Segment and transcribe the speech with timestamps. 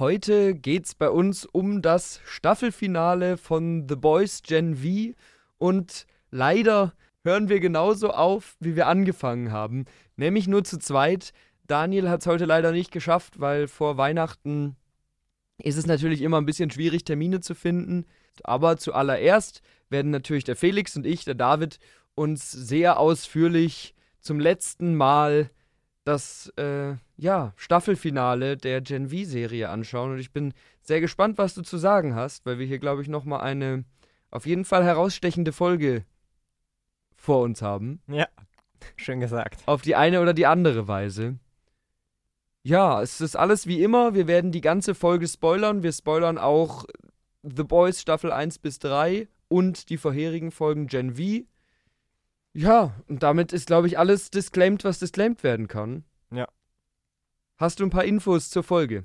[0.00, 5.14] Heute geht es bei uns um das Staffelfinale von The Boys Gen V
[5.58, 9.84] und leider hören wir genauso auf, wie wir angefangen haben,
[10.16, 11.32] nämlich nur zu zweit.
[11.68, 14.74] Daniel hat es heute leider nicht geschafft, weil vor Weihnachten
[15.58, 18.04] ist es natürlich immer ein bisschen schwierig, Termine zu finden.
[18.42, 21.78] Aber zuallererst werden natürlich der Felix und ich, der David,
[22.16, 25.50] uns sehr ausführlich zum letzten Mal
[26.04, 30.12] das äh, ja, Staffelfinale der Gen V-Serie anschauen.
[30.12, 33.08] Und ich bin sehr gespannt, was du zu sagen hast, weil wir hier, glaube ich,
[33.08, 33.84] nochmal eine
[34.30, 36.04] auf jeden Fall herausstechende Folge
[37.16, 38.02] vor uns haben.
[38.08, 38.28] Ja,
[38.96, 39.62] schön gesagt.
[39.66, 41.38] Auf die eine oder die andere Weise.
[42.62, 44.14] Ja, es ist alles wie immer.
[44.14, 45.82] Wir werden die ganze Folge spoilern.
[45.82, 46.84] Wir spoilern auch
[47.42, 51.46] The Boys Staffel 1 bis 3 und die vorherigen Folgen Gen V.
[52.54, 56.04] Ja, und damit ist, glaube ich, alles disclaimed, was disclaimed werden kann.
[56.30, 56.48] Ja.
[57.56, 59.04] Hast du ein paar Infos zur Folge?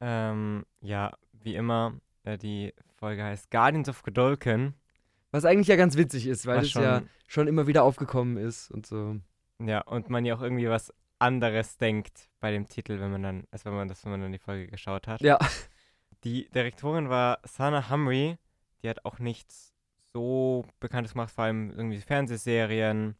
[0.00, 4.74] Ähm, ja, wie immer, äh, die Folge heißt Guardians of Godolkin.
[5.30, 8.70] Was eigentlich ja ganz witzig ist, weil es ja schon- schon immer wieder aufgekommen ist
[8.70, 9.16] und so.
[9.60, 13.44] Ja, und man ja auch irgendwie was anderes denkt bei dem Titel, wenn man dann,
[13.52, 15.20] als wenn man das, wenn man dann die Folge geschaut hat.
[15.20, 15.38] Ja.
[16.24, 18.38] Die Direktorin war Sana Hamri,
[18.82, 19.69] die hat auch nichts
[20.12, 23.14] so Bekanntes gemacht, vor allem irgendwie Fernsehserien,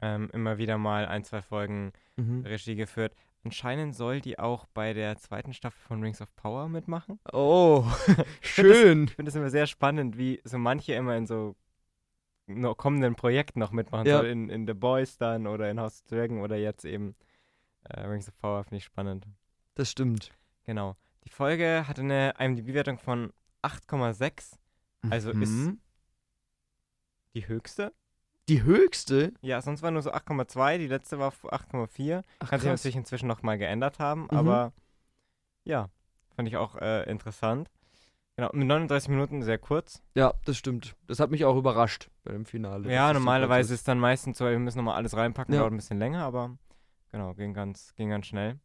[0.00, 2.42] ähm, immer wieder mal ein, zwei Folgen Mhm.
[2.44, 3.14] Regie geführt.
[3.44, 7.18] Anscheinend soll die auch bei der zweiten Staffel von Rings of Power mitmachen.
[7.32, 7.84] Oh,
[8.40, 9.04] schön.
[9.04, 11.54] Ich finde es immer sehr spannend, wie so manche immer in so
[12.76, 14.18] kommenden Projekten noch mitmachen Ja.
[14.18, 14.26] soll.
[14.26, 17.14] In, in The Boys dann oder in House of Dragon oder jetzt eben
[17.84, 19.26] äh, Rings of Power, finde ich spannend.
[19.74, 20.32] Das stimmt.
[20.64, 20.96] Genau.
[21.24, 24.58] Die Folge hatte eine IMDb-Wertung von 8,6.
[25.10, 25.80] Also ist- Mhm.
[27.38, 27.92] Die höchste.
[28.48, 29.32] die höchste?
[29.42, 30.78] Ja, sonst war nur so 8,2.
[30.78, 32.24] Die letzte war auf 8,4.
[32.40, 34.30] Ach, Kann sich natürlich inzwischen nochmal geändert haben, Mhm.
[34.30, 34.72] aber
[35.64, 35.88] ja,
[36.34, 37.70] fand ich auch äh, interessant.
[38.36, 40.02] Genau, mit 39 Minuten sehr kurz.
[40.14, 40.96] Ja, das stimmt.
[41.06, 42.90] Das hat mich auch überrascht bei dem Finale.
[42.92, 45.60] Ja, so normalerweise kurz ist dann meistens so, wir müssen nochmal alles reinpacken, Ja.
[45.60, 46.56] dauert ein bisschen länger, aber
[47.10, 48.58] genau, ging ganz, ging ganz schnell.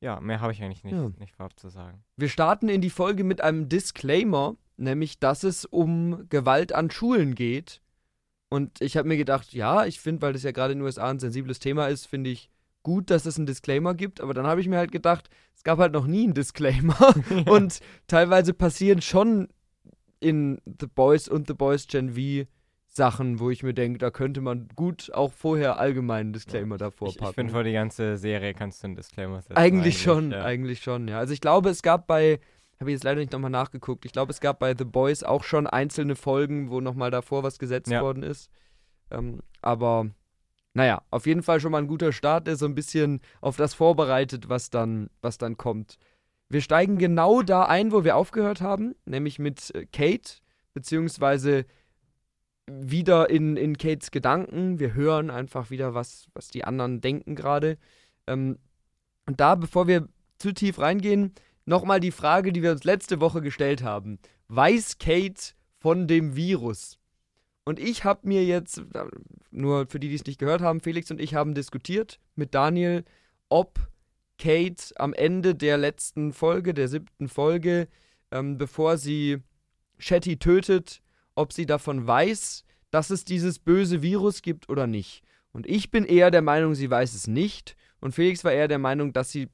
[0.00, 1.10] Ja, mehr habe ich eigentlich nicht, Ja.
[1.18, 2.02] nicht vorab zu sagen.
[2.16, 7.34] Wir starten in die Folge mit einem Disclaimer, nämlich, dass es um Gewalt an Schulen
[7.34, 7.80] geht.
[8.50, 11.08] Und ich habe mir gedacht, ja, ich finde, weil das ja gerade in den USA
[11.08, 12.50] ein sensibles Thema ist, finde ich
[12.82, 14.20] gut, dass es einen Disclaimer gibt.
[14.20, 17.14] Aber dann habe ich mir halt gedacht, es gab halt noch nie einen Disclaimer.
[17.46, 19.48] Und teilweise passieren schon
[20.18, 22.46] in The Boys und The Boys Gen V
[22.92, 27.08] Sachen, wo ich mir denke, da könnte man gut auch vorher allgemein einen Disclaimer davor
[27.08, 27.34] Ich, ich packen.
[27.34, 29.56] finde, vor die ganze Serie kannst du einen Disclaimer setzen.
[29.56, 30.44] Eigentlich schon, ja.
[30.44, 31.18] eigentlich schon, ja.
[31.18, 32.40] Also ich glaube, es gab bei,
[32.80, 35.44] habe ich jetzt leider nicht nochmal nachgeguckt, ich glaube, es gab bei The Boys auch
[35.44, 38.02] schon einzelne Folgen, wo nochmal davor was gesetzt Ja.
[38.02, 38.50] worden ist.
[39.10, 40.10] Ähm, aber
[40.72, 43.74] naja, auf jeden Fall schon mal ein guter Start, der so ein bisschen auf das
[43.74, 45.98] vorbereitet, was dann, was dann kommt.
[46.48, 50.38] Wir steigen genau da ein, wo wir aufgehört haben, nämlich mit äh, Kate,
[50.72, 51.66] beziehungsweise
[52.66, 54.78] wieder in, in Kates Gedanken.
[54.78, 57.76] Wir hören einfach wieder, was, was die anderen denken gerade.
[58.26, 58.58] Ähm,
[59.26, 60.08] und da, bevor wir
[60.38, 61.34] zu tief reingehen,
[61.70, 64.18] nochmal die Frage, die wir uns letzte Woche gestellt haben.
[64.48, 66.98] Weiß Kate von dem Virus?
[67.64, 68.82] Und ich habe mir jetzt,
[69.52, 73.04] nur für die, die es nicht gehört haben, Felix und ich haben diskutiert mit Daniel,
[73.48, 73.78] ob
[74.36, 77.86] Kate am Ende der letzten Folge, der siebten Folge,
[78.32, 79.38] ähm, bevor sie
[79.98, 81.00] Shetty tötet,
[81.36, 85.22] ob sie davon weiß, dass es dieses böse Virus gibt oder nicht.
[85.52, 87.76] Und ich bin eher der Meinung, sie weiß es nicht.
[88.00, 89.48] Und Felix war eher der Meinung, dass sie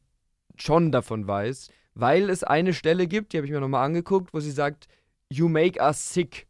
[0.57, 1.69] schon davon weiß,
[1.99, 4.87] weil es eine Stelle gibt, die habe ich mir nochmal angeguckt, wo sie sagt,
[5.33, 6.47] You make us sick.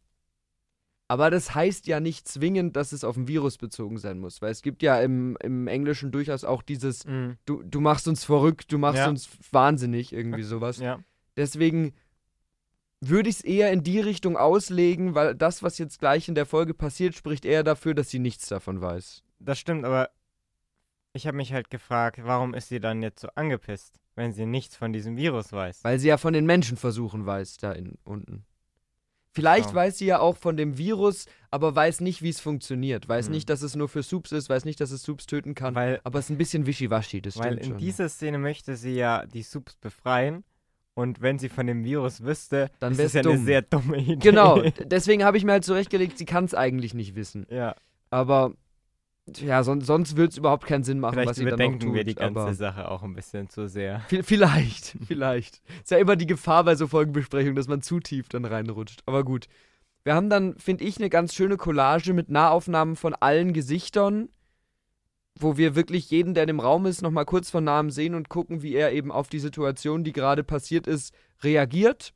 [1.09, 4.51] Aber das heißt ja nicht zwingend, dass es auf ein Virus bezogen sein muss, weil
[4.51, 7.37] es gibt ja im, im Englischen durchaus auch dieses, Mhm.
[7.47, 9.09] du, du machst uns verrückt, du machst Ja.
[9.09, 10.79] uns wahnsinnig, irgendwie sowas.
[10.79, 10.99] Ja.
[11.37, 11.95] Deswegen
[13.01, 16.45] würde ich es eher in die Richtung auslegen, weil das, was jetzt gleich in der
[16.47, 19.23] Folge passiert, spricht eher dafür, dass sie nichts davon weiß.
[19.39, 20.11] Das stimmt, aber
[21.13, 24.75] ich habe mich halt gefragt, warum ist sie dann jetzt so angepisst, wenn sie nichts
[24.77, 25.84] von diesem Virus weiß?
[25.84, 28.45] Weil sie ja von den Menschenversuchen weiß, da in, unten.
[29.33, 29.74] Vielleicht Ja.
[29.74, 33.07] weiß sie ja auch von dem Virus, aber weiß nicht, wie es funktioniert.
[33.07, 33.33] Weiß Hm.
[33.34, 35.74] nicht, dass es nur für Soups ist, weiß nicht, dass es Soups töten kann.
[35.74, 37.78] Weil, aber es ist ein bisschen wischiwaschi, das weil in schon.
[37.78, 40.42] dieser Szene möchte sie ja die Subs befreien
[40.95, 43.45] und wenn sie von dem Virus wüsste, Dann wär's das ja eine dumm.
[43.45, 44.16] sehr dumme Idee.
[44.16, 47.47] Genau, deswegen habe ich mir halt zurechtgelegt, sie kann es eigentlich nicht wissen.
[47.51, 47.77] ja,
[48.09, 48.54] Aber
[49.39, 51.95] ja, son sonst würde es überhaupt keinen Sinn machen, was vielleicht sie dann noch tut.
[51.95, 54.03] wir die ganze Sache auch ein bisschen zu sehr.
[54.09, 55.63] Vi- Vielleicht, vielleicht.
[55.83, 59.03] Ist ja immer die Gefahr bei so Folgenbesprechungen, dass man zu tief dann reinrutscht.
[59.07, 59.47] Aber gut.
[60.05, 64.28] Wir haben dann, finde ich, eine ganz schöne Collage mit Nahaufnahmen von allen Gesichtern.
[65.39, 68.29] wo wir wirklich jeden, der in dem Raum ist, nochmal kurz von nahem sehen und
[68.31, 71.13] gucken, wie er eben auf die Situation, die gerade passiert ist,
[71.43, 72.15] reagiert.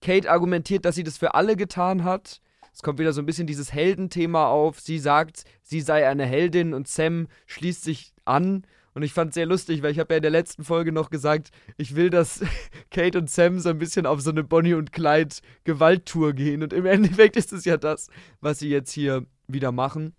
[0.00, 2.40] Kate argumentiert, dass sie das für alle getan hat.
[2.74, 4.80] Es kommt wieder so ein bisschen dieses Heldenthema auf.
[4.80, 8.66] Sie sagt, sie sei eine Heldin und Sam schließt sich an.
[8.94, 11.10] Und ich fand es sehr lustig, weil ich habe ja in der letzten Folge noch
[11.10, 12.42] gesagt, ich will, dass
[12.90, 16.62] Kate und Sam so ein bisschen auf so eine Bonnie und Clyde Gewalttour gehen.
[16.64, 18.08] Und im Endeffekt ist es ja das,
[18.40, 20.16] was sie jetzt hier wieder machen.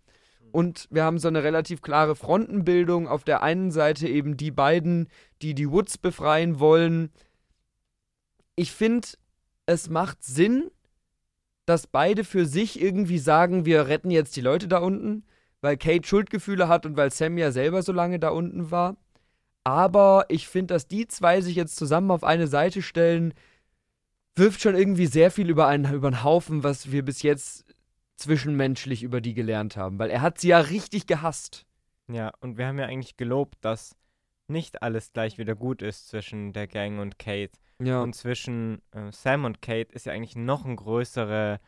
[0.53, 3.09] Und wir haben so eine relativ klare Frontenbildung.
[3.09, 5.09] Auf der einen Seite eben die beiden,
[5.41, 7.11] die die Woods befreien wollen.
[8.55, 9.09] Ich finde,
[9.65, 10.71] es macht Sinn,
[11.65, 15.23] dass beide für sich irgendwie sagen, wir retten jetzt die Leute da unten,
[15.61, 18.97] weil Kate Schuldgefühle hat und weil Sam ja selber so lange da unten war.
[19.63, 23.33] Aber ich finde, dass die zwei sich jetzt zusammen auf eine Seite stellen,
[24.35, 27.65] wirft schon irgendwie sehr viel über einen, über einen Haufen, was wir bis jetzt
[28.15, 29.97] zwischenmenschlich über die gelernt haben.
[29.97, 31.65] Weil er hat sie ja richtig gehasst.
[32.07, 33.95] Ja, und wir haben ja eigentlich gelobt, dass
[34.47, 37.57] nicht alles gleich wieder gut ist zwischen der Gang und Kate.
[37.79, 38.01] Ja.
[38.01, 41.59] Und zwischen äh, Sam und Kate ist ja eigentlich noch ein größere,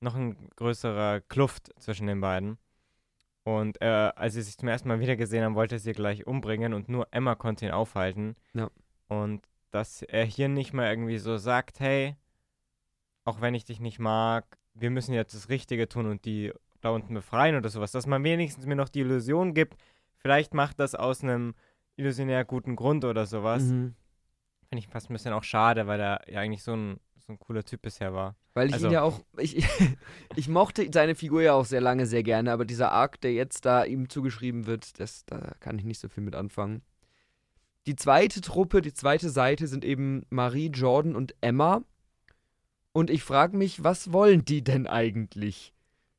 [0.00, 2.58] noch ein größerer Kluft zwischen den beiden.
[3.44, 6.26] Und äh, als sie sich zum ersten Mal wieder gesehen haben, wollte er sie gleich
[6.26, 8.36] umbringen und nur Emma konnte ihn aufhalten.
[8.54, 8.70] Ja.
[9.08, 12.16] Und dass er hier nicht mal irgendwie so sagt, hey,
[13.24, 14.44] auch wenn ich dich nicht mag,
[14.74, 17.92] wir müssen jetzt das Richtige tun und die da unten befreien oder sowas.
[17.92, 19.76] Dass man wenigstens mir noch die Illusion gibt,
[20.16, 21.54] vielleicht macht das aus einem
[21.96, 23.64] illusionär guten Grund oder sowas.
[23.64, 23.94] Mhm.
[24.72, 27.38] Finde ich fast ein bisschen auch schade, weil er ja eigentlich so ein, so ein
[27.38, 28.36] cooler Typ bisher war.
[28.54, 29.62] Weil ich Also- ihn ja auch, ich,
[30.36, 33.66] ich mochte seine Figur ja auch sehr lange sehr gerne, aber dieser Arc, der jetzt
[33.66, 36.80] da ihm zugeschrieben wird, das, da kann ich nicht so viel mit anfangen.
[37.86, 41.82] Die zweite Truppe, die zweite Seite sind eben Marie, Jordan und Emma.
[42.92, 45.74] Und ich frage mich, was wollen die denn eigentlich?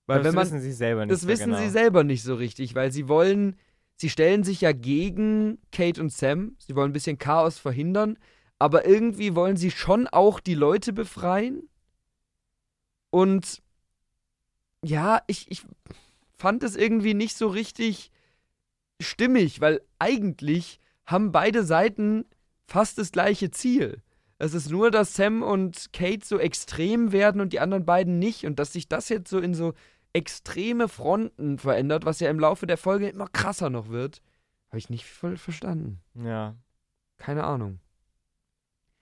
[0.06, 1.58] Weil das wenn man, wissen sie selber nicht das so wissen genau.
[1.58, 3.56] sie selber nicht so richtig, weil sie wollen,
[3.96, 6.56] sie stellen sich ja gegen Kate und Sam.
[6.60, 8.20] Sie wollen ein bisschen Chaos verhindern,
[8.60, 11.70] aber irgendwie wollen sie schon auch die Leute befreien.
[13.10, 13.62] Und
[14.84, 15.64] ja, ich, ich
[16.38, 18.12] fand es irgendwie nicht so richtig
[19.00, 22.26] stimmig, weil eigentlich haben beide Seiten
[22.66, 24.02] fast das gleiche Ziel.
[24.40, 28.46] Es ist nur, dass Sam und Kate so extrem werden und die anderen beiden nicht
[28.46, 29.74] und dass sich das jetzt so in so
[30.12, 34.22] extreme Fronten verändert, was ja im Laufe der Folge immer krasser noch wird.
[34.70, 36.00] Habe ich nicht voll verstanden.
[36.14, 36.56] Ja,
[37.18, 37.80] Keine Ahnung.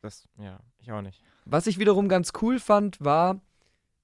[0.01, 1.21] Das, ja, ich auch nicht.
[1.45, 3.39] Was ich wiederum ganz cool fand, war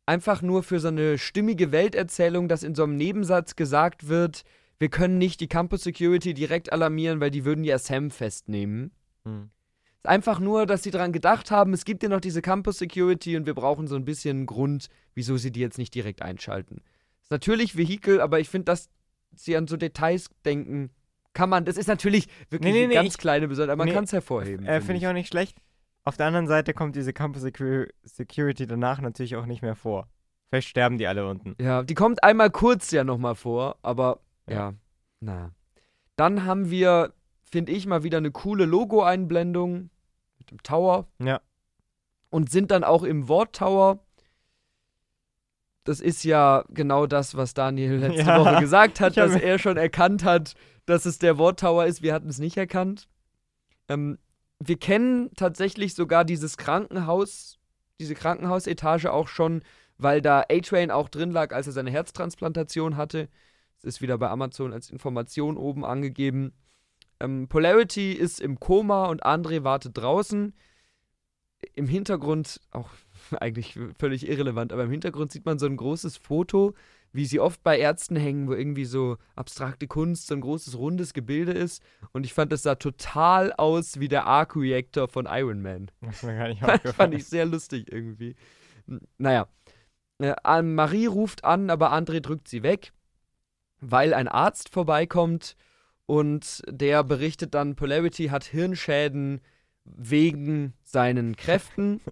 [0.05, 4.43] einfach nur für so eine stimmige Welterzählung, dass in so einem Nebensatz gesagt wird,
[4.79, 8.91] wir können nicht die Campus Security direkt alarmieren, weil die würden ja Sam festnehmen.
[9.25, 9.49] Hm.
[9.95, 12.77] Es ist einfach nur, dass sie daran gedacht haben, es gibt ja noch diese Campus
[12.77, 16.21] Security und wir brauchen so ein bisschen einen Grund, wieso sie die jetzt nicht direkt
[16.21, 16.81] einschalten.
[17.23, 18.89] Ist natürlich Vehikel, aber ich finde, dass
[19.35, 20.91] sie an so Details denken,
[21.33, 23.85] kann man, das ist natürlich wirklich Nee, nee, eine nee, ganz ich- kleine Besonderheit, aber
[23.85, 24.65] man kann es hervorheben.
[24.65, 25.57] Äh, Finde ich auch nicht schlecht.
[26.07, 30.07] Auf der anderen Seite kommt diese Campus Secu- Security danach natürlich auch nicht mehr vor.
[30.49, 31.55] Vielleicht sterben die alle unten.
[31.61, 34.55] Ja, die kommt einmal kurz ja nochmal vor, aber ja.
[34.55, 34.73] Ja.
[35.19, 35.51] na.
[36.15, 37.13] Dann haben wir,
[37.43, 39.89] finde ich, mal wieder eine coole Logo-Einblendung
[40.39, 41.41] mit dem Tower Ja.
[42.29, 43.99] und sind dann auch im Wort-Tower.
[45.83, 49.77] Das ist ja genau das, was Daniel letzte Ja, Woche gesagt hat, dass er schon
[49.77, 50.55] erkannt hat,
[50.85, 52.01] dass es der Wort-Tower ist.
[52.01, 53.07] Wir hatten es nicht erkannt.
[53.89, 54.17] Ähm,
[54.59, 57.59] wir kennen tatsächlich sogar dieses Krankenhaus,
[57.99, 59.63] diese Krankenhausetage auch schon,
[59.97, 63.29] weil da A-Train auch drin lag, als er seine Herztransplantation hatte.
[63.75, 66.53] Das ist wieder bei Amazon als Information oben angegeben.
[67.19, 70.53] Ähm, Polarity ist im Koma und André wartet draußen.
[71.73, 72.89] Im Hintergrund, auch
[73.39, 76.73] eigentlich völlig irrelevant, aber im Hintergrund sieht man so ein großes Foto,
[77.17, 81.13] wie sie oft bei Ärzten hängen, wo irgendwie so abstrakte Kunst, so ein großes rundes
[81.13, 81.81] Gebilde ist.
[82.13, 85.89] Und ich fand, das sah total aus wie der Arc-Reactor von Iron Man.
[86.01, 86.61] Das mir gar nicht
[86.95, 88.35] fand ich sehr lustig irgendwie.
[88.87, 89.47] N- Naja.
[90.19, 92.91] Äh, Marie ruft an, aber André drückt sie weg,
[93.81, 95.55] weil ein Arzt vorbeikommt
[96.05, 99.41] und der berichtet dann, Polarity hat Hirnschäden
[99.85, 101.99] wegen seinen Kräften.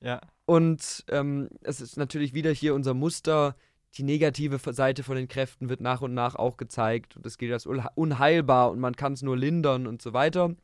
[0.00, 0.20] Ja.
[0.44, 3.56] Und ähm, es ist natürlich wieder hier unser Muster.
[3.96, 7.16] Die negative Seite von den Kräften wird nach und nach auch gezeigt.
[7.16, 10.54] Und es gilt als unhe- unheilbar und man kann es nur lindern und so weiter.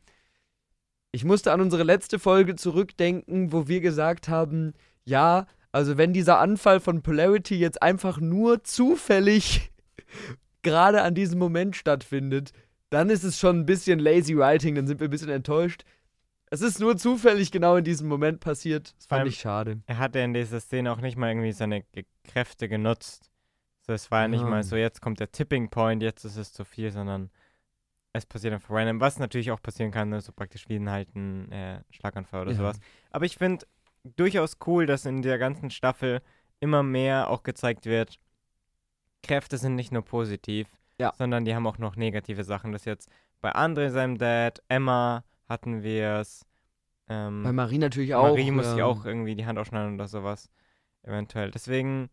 [1.13, 4.73] Ich musste an unsere letzte Folge zurückdenken, wo wir gesagt haben,
[5.05, 9.71] ja, also wenn dieser Anfall von Polarity jetzt einfach nur zufällig
[10.63, 12.53] gerade an diesem Moment stattfindet,
[12.91, 15.85] dann ist es schon ein bisschen lazy writing, dann sind wir ein bisschen enttäuscht.
[16.53, 18.95] Es ist nur zufällig genau in diesem Moment passiert.
[18.99, 19.81] Das fand ich schade.
[19.87, 21.83] Er hatte in dieser Szene auch nicht mal irgendwie seine
[22.25, 23.31] Kräfte genutzt,
[23.87, 26.53] So, es war ja nicht mal so, jetzt kommt der Tipping Point, jetzt ist es
[26.53, 27.31] zu viel, sondern
[28.13, 30.21] es passiert einfach random, was natürlich auch passieren kann, ne?
[30.21, 32.59] so praktisch wie in halt ein äh, Schlaganfall oder Ja.
[32.59, 32.81] sowas.
[33.11, 33.67] Aber ich finde
[34.05, 36.21] durchaus cool, dass in der ganzen Staffel
[36.61, 38.19] immer mehr auch gezeigt wird,
[39.23, 40.69] Kräfte sind nicht nur positiv,
[40.99, 41.15] Ja.
[41.17, 42.73] sondern die haben auch noch negative Sachen.
[42.73, 43.09] Das jetzt
[43.41, 46.45] bei André, seinem Dad, Emma hatten wir es.
[47.09, 48.23] Ähm, Bei Marie natürlich auch.
[48.23, 50.51] Marie muss sich ähm, auch irgendwie die Hand ausschneiden oder sowas.
[51.03, 51.51] Eventuell.
[51.51, 52.11] Deswegen,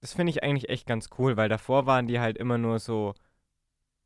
[0.00, 3.14] das finde ich eigentlich echt ganz cool, weil davor waren die halt immer nur so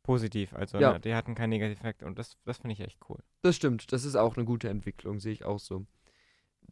[0.02, 0.52] positiv.
[0.54, 0.92] Also Ja.
[0.94, 3.18] ne, die hatten keinen Negativeffekt und das, das finde ich echt cool.
[3.42, 5.86] Das stimmt, das ist auch eine gute Entwicklung, sehe ich auch so.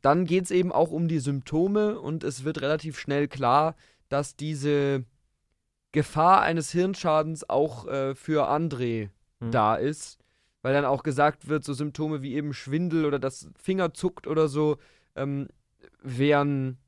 [0.03, 3.77] Dann geht es eben auch um die Symptome und es wird relativ schnell klar,
[4.09, 5.05] dass diese
[5.93, 9.51] Gefahr eines Hirnschadens auch äh, für André Hm.
[9.53, 10.19] da ist,
[10.63, 14.49] weil dann auch gesagt wird, so Symptome wie eben Schwindel oder das Finger zuckt oder
[14.49, 14.77] so,
[15.17, 15.49] ähm,
[16.03, 16.79] wären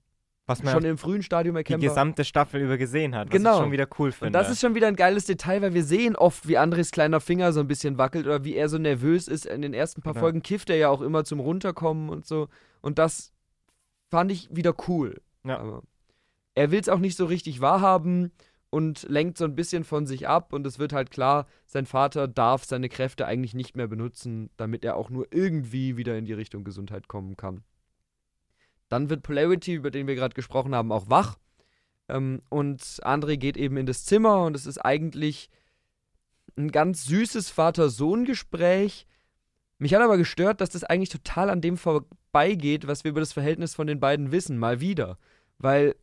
[0.47, 1.89] Was man schon im frühen Stadium die erkennbar.
[1.89, 3.29] gesamte Staffel über gesehen hat.
[3.29, 3.53] Was Genau.
[3.55, 4.27] ich schon wieder cool finde.
[4.27, 7.21] Und das ist schon wieder ein geiles Detail, weil wir sehen oft, wie Andres kleiner
[7.21, 9.47] Finger so ein bisschen wackelt oder wie er so nervös ist.
[9.47, 10.25] In den ersten paar Genau.
[10.25, 12.49] Folgen kifft er ja auch immer zum Runterkommen und so.
[12.81, 13.33] Und das
[14.11, 15.21] fand ich wieder cool.
[15.45, 15.59] Ja.
[15.59, 15.83] Aber
[16.55, 18.31] er will es auch nicht so richtig wahrhaben
[18.73, 20.55] und lenkt so ein bisschen von sich ab.
[20.55, 24.83] Und es wird halt klar, sein Vater darf seine Kräfte eigentlich nicht mehr benutzen, damit
[24.83, 27.63] er auch nur irgendwie wieder in die Richtung Gesundheit kommen kann.
[28.89, 31.37] Dann wird Polarity, über den wir gerade gesprochen haben, auch wach.
[32.09, 35.51] Ähm, und André geht eben in das Zimmer und es ist eigentlich
[36.57, 39.07] ein ganz süßes Vater-Sohn-Gespräch.
[39.77, 43.35] Mich hat aber gestört, dass das eigentlich total an dem vorbeigeht, was wir über das
[43.35, 45.19] Verhältnis von den beiden wissen, mal wieder.
[45.59, 45.95] Weil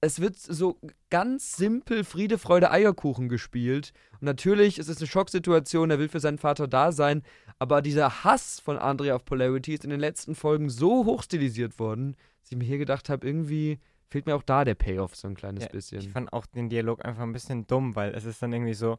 [0.00, 0.78] es wird so
[1.10, 3.92] ganz simpel Friede, Freude, Eierkuchen gespielt.
[4.12, 7.22] Und natürlich ist es eine Schocksituation, er will für seinen Vater da sein,
[7.58, 12.16] aber dieser Hass von André auf Polarity ist in den letzten Folgen so hochstilisiert worden,
[12.42, 15.34] dass ich mir hier gedacht habe, irgendwie fehlt mir auch da der Payoff so ein
[15.34, 16.00] kleines Ja, bisschen.
[16.00, 18.98] Ich fand auch den Dialog einfach ein bisschen dumm, weil es ist dann irgendwie so,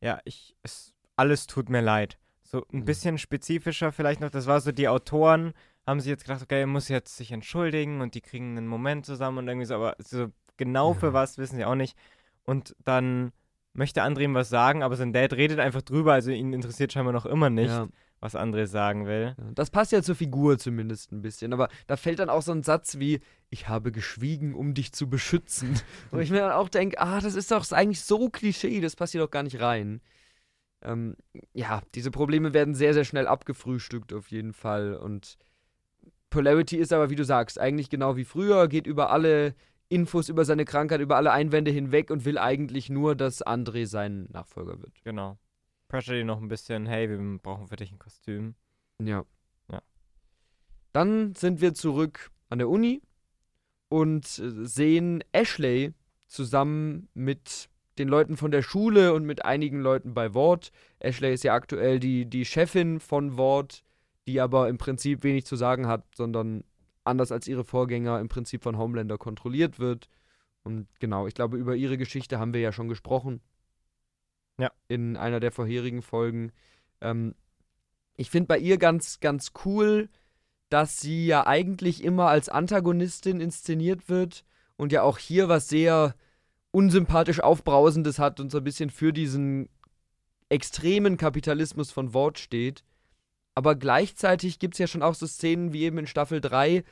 [0.00, 2.18] ja, ich, es, alles tut mir leid.
[2.42, 2.84] So ein Mhm.
[2.84, 5.54] bisschen spezifischer vielleicht noch, das war so, die Autoren
[5.86, 9.04] haben sich jetzt gedacht, okay, er muss jetzt sich entschuldigen und die kriegen einen Moment
[9.06, 11.96] zusammen und irgendwie so, aber so genau für was wissen sie auch nicht.
[12.44, 13.32] Und dann
[13.72, 17.12] möchte André ihm was sagen, aber sein Dad redet einfach drüber, also ihn interessiert scheinbar
[17.12, 17.88] noch immer nicht, Ja.
[18.20, 19.34] was André sagen will.
[19.54, 21.52] Das passt ja zur Figur zumindest ein bisschen.
[21.52, 23.20] Aber da fällt dann auch so ein Satz wie,
[23.50, 25.80] ich habe geschwiegen, um dich zu beschützen.
[26.10, 29.12] Wo ich mir dann auch denke, ah, das ist doch eigentlich so Klischee, das passt
[29.12, 30.00] hier doch gar nicht rein.
[30.82, 31.16] Ähm,
[31.54, 34.94] ja, diese Probleme werden sehr, sehr schnell abgefrühstückt auf jeden Fall.
[34.96, 35.38] Und
[36.32, 39.54] Polarity ist aber, wie du sagst, eigentlich genau wie früher, geht über alle
[39.90, 44.26] Infos über seine Krankheit, über alle Einwände hinweg und will eigentlich nur, dass André sein
[44.32, 45.04] Nachfolger wird.
[45.04, 45.38] Genau.
[45.88, 48.54] Pressure ihn noch ein bisschen, hey, wir brauchen für dich ein Kostüm.
[49.02, 49.26] Ja.
[49.70, 49.82] Ja.
[50.94, 53.02] Dann sind wir zurück an der Uni
[53.90, 55.92] und äh, sehen Ashley
[56.26, 60.72] zusammen mit den Leuten von der Schule und mit einigen Leuten bei Wort.
[60.98, 63.84] Ashley ist ja aktuell die, die Chefin von Wort,
[64.26, 66.64] die aber im Prinzip wenig zu sagen hat, sondern
[67.04, 70.08] anders als ihre Vorgänger im Prinzip von Homelander kontrolliert wird.
[70.62, 73.40] Und genau, ich glaube, über ihre Geschichte haben wir ja schon gesprochen.
[74.58, 74.70] Ja.
[74.88, 76.52] In einer der vorherigen Folgen.
[77.00, 77.34] Ähm,
[78.16, 80.08] ich finde bei ihr ganz, ganz cool,
[80.68, 84.44] dass sie ja eigentlich immer als Antagonistin inszeniert wird
[84.76, 86.14] und ja auch hier was sehr
[86.70, 89.68] unsympathisch Aufbrausendes hat und so ein bisschen für diesen
[90.48, 92.84] extremen Kapitalismus von Wort steht.
[93.54, 96.84] Aber gleichzeitig gibt es ja schon auch so Szenen wie eben in Staffel 3,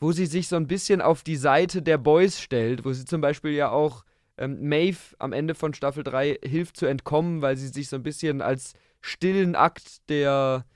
[0.00, 3.20] wo sie sich so ein bisschen auf die Seite der Boys stellt, wo sie zum
[3.20, 4.04] Beispiel ja auch
[4.36, 8.02] ähm, Maeve am Ende von Staffel 3 hilft zu entkommen, weil sie sich so ein
[8.02, 10.66] bisschen als stillen Akt der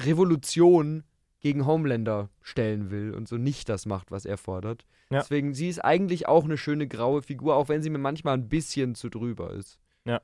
[0.00, 1.04] Revolution
[1.40, 4.84] gegen Homelander stellen will und so nicht das macht, was er fordert.
[5.10, 5.20] Ja.
[5.20, 8.48] Deswegen, sie ist eigentlich auch eine schöne graue Figur, auch wenn sie mir manchmal ein
[8.48, 9.78] bisschen zu drüber ist.
[10.04, 10.20] Ja.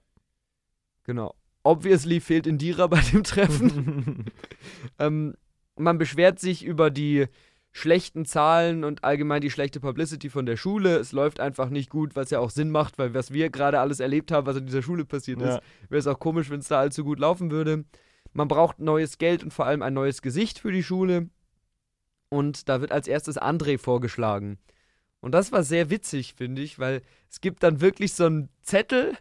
[1.05, 1.35] Genau.
[1.65, 4.27] Obviously fehlt Indira bei dem Treffen.
[4.99, 5.35] ähm,
[5.77, 7.27] man beschwert sich über die
[7.75, 10.97] schlechten Zahlen und allgemein die schlechte Publicity von der Schule.
[10.97, 13.99] Es läuft einfach nicht gut, was ja auch Sinn macht, weil was wir gerade alles
[13.99, 15.57] erlebt haben, was in dieser Schule passiert Ja.
[15.57, 17.85] ist, wäre es auch komisch, wenn es da allzu gut laufen würde.
[18.35, 21.31] Man braucht neues Geld und vor allem ein neues Gesicht für die Schule.
[22.29, 24.59] Und da wird als erstes André vorgeschlagen.
[25.21, 29.17] Und das war sehr witzig, finde ich, weil es gibt dann wirklich so einen Zettel,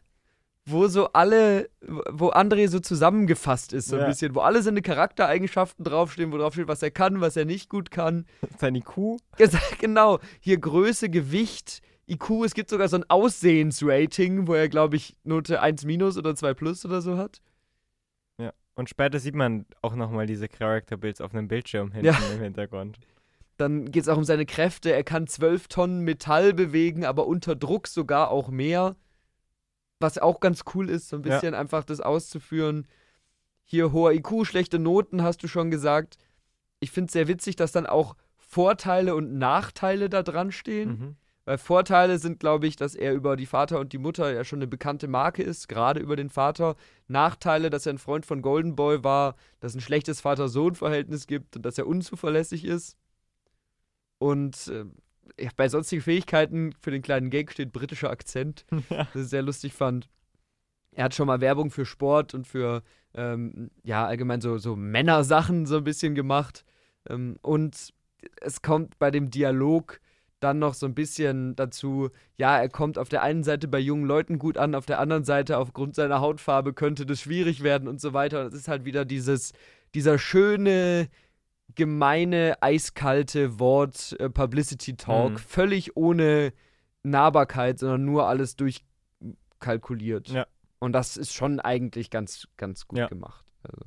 [0.66, 4.08] wo so alle, wo André so zusammengefasst ist, so ein Ja.
[4.08, 7.70] bisschen, wo alle seine Charaktereigenschaften draufstehen, wo drauf steht, was er kann, was er nicht
[7.70, 8.26] gut kann.
[8.60, 9.18] Sein IQ?
[9.80, 15.16] Genau, hier Größe, Gewicht, IQ, es gibt sogar so ein Aussehensrating, wo er, glaube ich,
[15.24, 17.42] Note 1 minus oder 2 plus oder so hat.
[18.38, 18.52] Ja.
[18.76, 22.18] Und später sieht man auch nochmal diese Character Builds auf einem Bildschirm hinten Ja.
[22.34, 22.98] im Hintergrund.
[23.58, 24.92] Dann geht es auch um seine Kräfte.
[24.94, 28.96] Er kann zwölf Tonnen Metall bewegen, aber unter Druck sogar auch mehr.
[30.02, 31.36] Was auch ganz cool ist, so ein Ja.
[31.36, 32.88] bisschen einfach das auszuführen.
[33.64, 36.18] Hier hoher IQ, schlechte Noten, hast du schon gesagt.
[36.80, 40.90] Ich finde es sehr witzig, dass dann auch Vorteile und Nachteile da dran stehen.
[40.90, 41.16] Mhm.
[41.46, 44.60] Weil Vorteile sind, glaube ich, dass er über die Vater und die Mutter ja schon
[44.60, 46.76] eine bekannte Marke ist, gerade über den Vater.
[47.08, 51.56] Nachteile, dass er ein Freund von Golden Boy war, dass es ein schlechtes Vater-Sohn-Verhältnis gibt
[51.56, 52.96] und dass er unzuverlässig ist.
[54.20, 54.86] Und äh, ja,
[55.56, 59.08] bei sonstigen Fähigkeiten für den kleinen Gag steht britischer Akzent, Ja.
[59.14, 60.10] das ich sehr lustig fand.
[60.94, 62.84] Er hat schon mal Werbung für Sport und für,
[63.14, 66.66] ähm, ja, allgemein so, so Männersachen so ein bisschen gemacht.
[67.10, 67.94] Ähm, und
[68.42, 70.00] es kommt bei dem Dialog
[70.42, 74.06] dann noch so ein bisschen dazu, ja, er kommt auf der einen Seite bei jungen
[74.06, 78.02] Leuten gut an, auf der anderen Seite aufgrund seiner Hautfarbe könnte das schwierig werden und
[78.02, 78.46] so weiter.
[78.46, 79.54] Das ist halt wieder dieses,
[79.94, 81.08] dieser schöne,
[81.76, 85.38] gemeine, eiskalte Wort äh, Publicity Talk, Mhm.
[85.38, 86.54] völlig ohne
[87.04, 90.30] Nahbarkeit, sondern nur alles durchkalkuliert.
[90.30, 90.48] Ja.
[90.80, 93.08] Und das ist schon eigentlich ganz, ganz gut Ja.
[93.08, 93.46] gemacht.
[93.64, 93.82] Also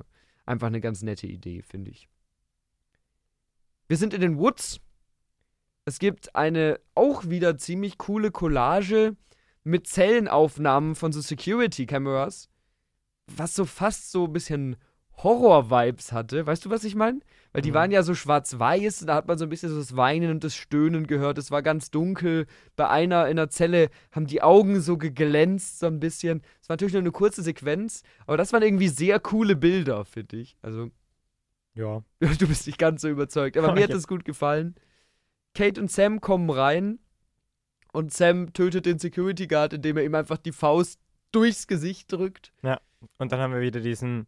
[0.45, 2.07] einfach eine ganz nette Idee, finde ich.
[3.87, 4.79] Wir sind in den Woods.
[5.85, 9.15] Es gibt eine auch wieder ziemlich coole Collage
[9.63, 12.49] mit Zellenaufnahmen von so Security-Cameras,
[13.27, 14.75] was so fast so ein bisschen
[15.17, 16.45] Horror-Vibes hatte.
[16.45, 17.19] Weißt du, was ich meine?
[17.53, 17.75] Weil die Mhm.
[17.75, 20.43] waren ja so schwarz-weiß, und da hat man so ein bisschen so das Weinen und
[20.43, 21.37] das Stöhnen gehört.
[21.37, 22.47] Es war ganz dunkel.
[22.75, 26.41] Bei einer in der Zelle haben die Augen so geglänzt, so ein bisschen.
[26.61, 30.37] Es war natürlich nur eine kurze Sequenz, aber das waren irgendwie sehr coole Bilder, finde
[30.37, 30.57] ich.
[30.61, 30.91] Also,
[31.75, 32.03] Ja.
[32.39, 33.95] Du bist nicht ganz so überzeugt, aber mir hat Ja.
[33.95, 34.75] das gut gefallen.
[35.53, 36.99] Kate und Sam kommen rein
[37.93, 40.99] und Sam tötet den Security Guard, indem er ihm einfach die Faust
[41.31, 42.51] durchs Gesicht drückt.
[43.17, 44.27] Und dann haben wir wieder diesen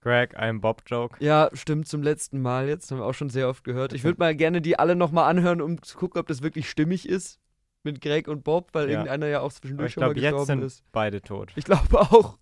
[0.00, 1.22] Greg, I'm Bob-Joke.
[1.22, 3.92] Ja, stimmt zum letzten Mal jetzt, haben wir auch schon sehr oft gehört.
[3.92, 7.06] Ich würde mal gerne die alle nochmal anhören, um zu gucken, ob das wirklich stimmig
[7.08, 7.38] ist
[7.82, 8.92] mit Greg und Bob, weil Ja.
[8.92, 10.84] irgendeiner ja auch zwischendurch schon mal glaube, jetzt gestorben sind ist.
[10.92, 11.52] beide tot.
[11.56, 12.38] Ich glaube auch.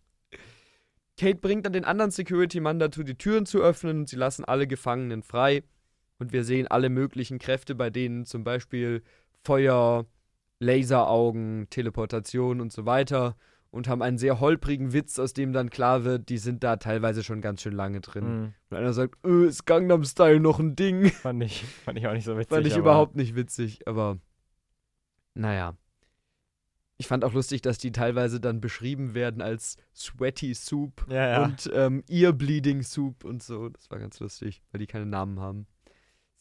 [1.19, 4.69] Kate bringt dann den anderen Security-Mann dazu, die Türen zu öffnen und sie lassen alle
[4.69, 5.65] Gefangenen frei.
[6.21, 9.03] Und wir sehen alle möglichen Kräfte bei denen, zum Beispiel
[9.45, 10.07] Feuer,
[10.61, 13.37] Laseraugen, Teleportation und so weiter.
[13.71, 17.23] Und haben einen sehr holprigen Witz, aus dem dann klar wird, die sind da teilweise
[17.23, 18.25] schon ganz schön lange drin.
[18.25, 18.55] Mhm.
[18.71, 21.11] Und einer sagt, äh, ist Gangnam Style noch ein Ding?
[21.11, 22.49] Fand, ich, fand ich auch nicht so witzig.
[22.49, 24.19] Fand ich überhaupt nicht witzig, aber
[25.35, 25.77] naja.
[26.97, 31.45] Ich fand auch lustig, dass die teilweise dann beschrieben werden als Sweaty Soup Ja, ja.
[31.45, 33.69] und ähm, Ear Bleeding Soup und so.
[33.69, 35.69] Das war ganz lustig, weil die keine Namen haben.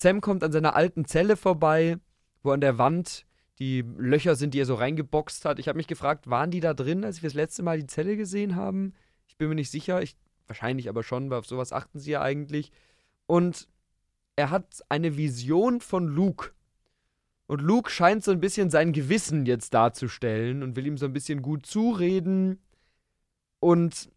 [0.02, 1.98] Sam kommt an seiner alten Zelle vorbei,
[2.42, 3.28] wo an der Wand
[3.60, 5.60] die Löcher sind, die er so reingeboxt hat.
[5.60, 8.15] Ich habe mich gefragt, waren die da drin, als wir das letzte Mal die Zelle
[8.15, 8.93] gesehen haben?
[9.28, 10.02] Ich bin mir nicht sicher.
[10.02, 10.15] Ich,
[10.46, 12.72] wahrscheinlich aber schon, weil auf sowas achten sie ja eigentlich.
[13.26, 13.67] Und
[14.36, 16.52] er hat eine Vision von Luke.
[17.48, 21.13] Und Luke scheint so ein bisschen sein Gewissen jetzt darzustellen und will ihm so ein
[21.13, 22.60] bisschen gut zureden.
[23.60, 24.10] Und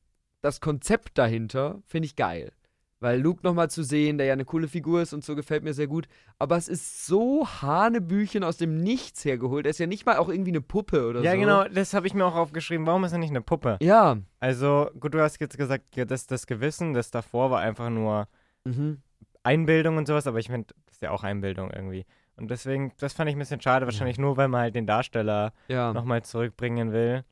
[0.42, 2.52] das Konzept dahinter finde ich geil.
[3.02, 5.72] Weil Luke nochmal zu sehen, der ja eine coole Figur ist und so gefällt mir
[5.72, 6.06] sehr gut.
[6.38, 9.64] Aber es ist so Hanebüchen aus dem Nichts hergeholt.
[9.64, 11.38] Er ist ja nicht mal auch irgendwie eine Puppe oder ja, so.
[11.38, 12.86] genau, das habe ich mir auch aufgeschrieben.
[12.86, 13.78] Warum ist er nicht eine Puppe?
[13.80, 14.18] Ja.
[14.38, 18.28] Also, gut, du hast jetzt gesagt, ja, das, das Gewissen, das davor war einfach nur
[18.64, 18.98] Mhm.
[19.42, 22.04] Einbildung und sowas, aber ich finde, das ist ja auch Einbildung irgendwie.
[22.36, 25.54] Und deswegen, das fand ich ein bisschen schade, wahrscheinlich nur, weil man halt den Darsteller
[25.68, 25.94] Ja.
[25.94, 27.24] nochmal zurückbringen will.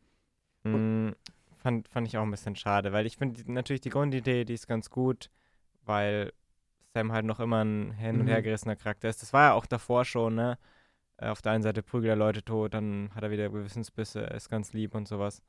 [0.65, 1.11] Mm,
[1.59, 4.67] fand, fand ich auch ein bisschen schade, weil ich finde natürlich die Grundidee, die ist
[4.67, 5.29] ganz gut,
[5.89, 6.33] weil
[6.95, 8.29] Sam halt noch immer ein hin und Mhm.
[8.29, 9.23] her gerissener Charakter ist.
[9.23, 10.59] Das war ja auch davor schon, ne?
[11.19, 14.49] Äh, Auf der einen Seite prügelt er Leute tot, dann hat er wieder Gewissensbisse, ist
[14.51, 15.43] ganz lieb und sowas.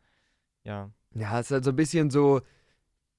[0.63, 0.91] Ja.
[1.15, 2.41] Ja, es ist halt so ein bisschen so,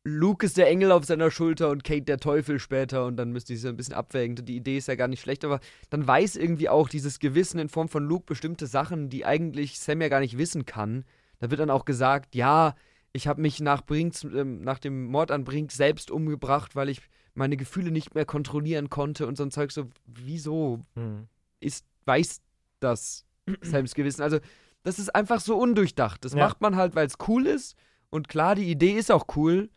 [0.04, 3.52] Luke ist der Engel auf seiner Schulter und Kate der Teufel später und dann müsste
[3.54, 4.36] ich so ein bisschen abwägen.
[4.36, 7.68] Die Idee ist ja gar nicht schlecht, aber dann weiß irgendwie auch dieses Gewissen in
[7.68, 11.04] Form von Luke bestimmte Sachen, die eigentlich Sam ja gar nicht wissen kann.
[11.38, 12.74] Da wird dann auch gesagt, ja,
[13.12, 17.00] ich habe mich nach Brinks, ähm, nach dem Mord an Brink selbst umgebracht, weil ich
[17.34, 21.26] meine Gefühle nicht mehr kontrollieren konnte und so ein Zeug so, wieso Hm.
[21.60, 22.40] ist, weiß
[22.80, 23.24] das
[23.62, 24.22] Sams Gewissen.
[24.22, 24.38] Also,
[24.82, 26.24] das ist einfach so undurchdacht.
[26.24, 26.38] Das Ja.
[26.38, 27.76] macht man halt, weil es cool ist.
[28.10, 29.70] Und klar, die Idee ist auch cool,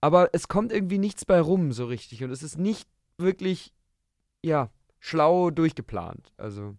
[0.00, 2.24] aber es kommt irgendwie nichts bei rum so richtig.
[2.24, 3.72] Und es ist nicht wirklich,
[4.44, 6.32] ja, schlau durchgeplant.
[6.36, 6.76] Also,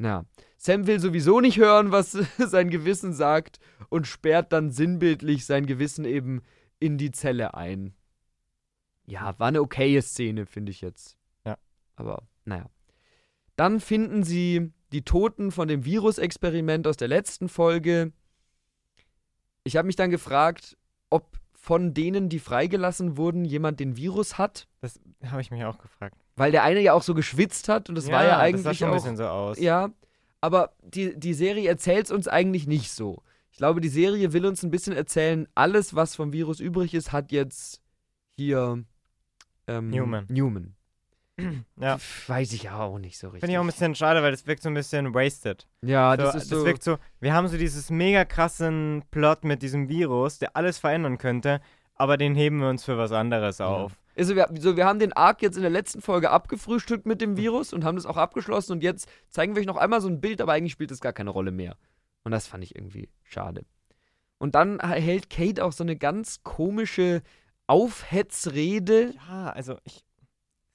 [0.00, 0.24] na.
[0.56, 3.60] Sam will sowieso nicht hören, was sein Gewissen sagt
[3.90, 6.42] und sperrt dann sinnbildlich sein Gewissen eben
[6.78, 7.94] in die Zelle ein.
[9.06, 11.18] Ja, war eine okaye Szene, finde ich jetzt.
[11.44, 11.58] Ja.
[11.96, 12.70] Aber, naja.
[13.56, 18.12] Dann finden sie die Toten von dem Virusexperiment aus der letzten Folge.
[19.64, 20.78] Ich habe mich dann gefragt,
[21.10, 24.66] ob von denen, die freigelassen wurden, jemand den Virus hat?
[24.80, 26.16] Das habe ich mich auch gefragt.
[26.40, 28.86] Weil der eine ja auch so geschwitzt hat und das war ja eigentlich das sah
[28.86, 29.58] schon auch ein bisschen so aus.
[29.58, 29.90] Ja,
[30.40, 33.22] aber die, die Serie erzählt es uns eigentlich nicht so.
[33.52, 37.12] Ich glaube, die Serie will uns ein bisschen erzählen, alles, was vom Virus übrig ist,
[37.12, 37.82] hat jetzt
[38.36, 38.82] hier
[39.66, 40.26] ähm, Newman.
[40.28, 40.74] Newman.
[41.80, 41.98] Ja.
[42.26, 43.40] Weiß ich ja auch nicht so richtig.
[43.40, 45.66] Finde ich auch ein bisschen schade, weil das wirkt so ein bisschen wasted.
[45.82, 46.64] ja, so, das ist so.
[46.66, 51.16] wirkt so, wir haben so dieses mega krassen Plot mit diesem Virus, der alles verändern
[51.16, 51.60] könnte,
[51.94, 53.99] aber den heben wir uns für was anderes auf.
[54.16, 57.36] Also wir, so, wir haben den Arc jetzt in der letzten Folge abgefrühstückt mit dem
[57.36, 60.20] Virus und haben das auch abgeschlossen und jetzt zeigen wir euch noch einmal so ein
[60.20, 61.76] Bild, aber eigentlich spielt das gar keine Rolle mehr.
[62.24, 63.64] Und das fand ich irgendwie schade.
[64.38, 67.22] Und dann hält Kate auch so eine ganz komische
[67.66, 69.14] Aufhetzrede.
[69.28, 70.04] Ja, also ich.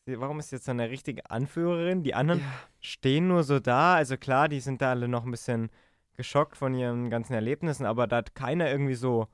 [0.07, 2.03] Warum ist jetzt so eine richtige Anführerin?
[2.03, 2.45] Die anderen Ja.
[2.79, 3.95] stehen nur so da.
[3.95, 5.71] Also klar, die sind da alle noch ein bisschen
[6.13, 9.27] geschockt von ihren ganzen Erlebnissen, aber da hat keiner irgendwie so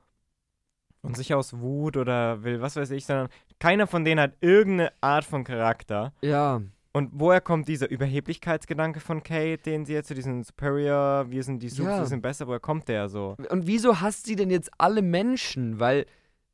[1.02, 3.28] von sich aus Wut oder will was weiß ich, sondern
[3.62, 6.12] keiner von denen hat irgendeine Art von Charakter.
[6.20, 6.60] Ja,
[6.92, 11.62] Und woher kommt dieser Überheblichkeitsgedanke von Kate, den sie jetzt zu diesen Superior, wir sind
[11.62, 11.98] die Subs, Ja.
[12.00, 13.36] wir sind besser, woher kommt der so?
[13.50, 15.78] Und wieso hasst sie denn jetzt alle Menschen?
[15.78, 16.06] Weil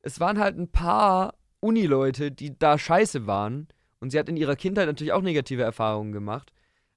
[0.03, 3.69] es waren halt ein paar Unileute, die da scheiße waren.
[4.01, 6.53] Und sie hat in ihrer Kindheit natürlich auch negative Erfahrungen gemacht.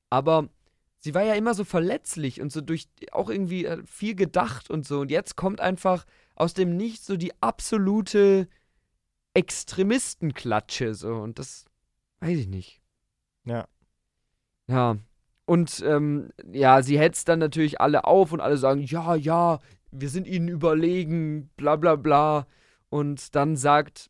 [0.10, 0.50] Aber
[1.00, 4.86] sie war ja immer so verletzlich und so durch auch irgendwie äh, viel gedacht und
[4.86, 5.00] so.
[5.00, 8.48] Und jetzt kommt einfach aus dem Nichts so die absolute
[9.34, 10.94] Extremistenklatsche.
[10.94, 11.16] So.
[11.16, 11.66] Und das
[12.20, 12.82] weiß ich nicht.
[13.46, 13.68] Ja.
[14.68, 14.98] Ja.
[15.46, 19.60] Und ähm, ja, sie hetzt dann natürlich alle auf und alle sagen, ja, ja,
[19.92, 22.48] wir sind ihnen überlegen, bla bla bla.
[22.90, 24.10] Und dann sagt,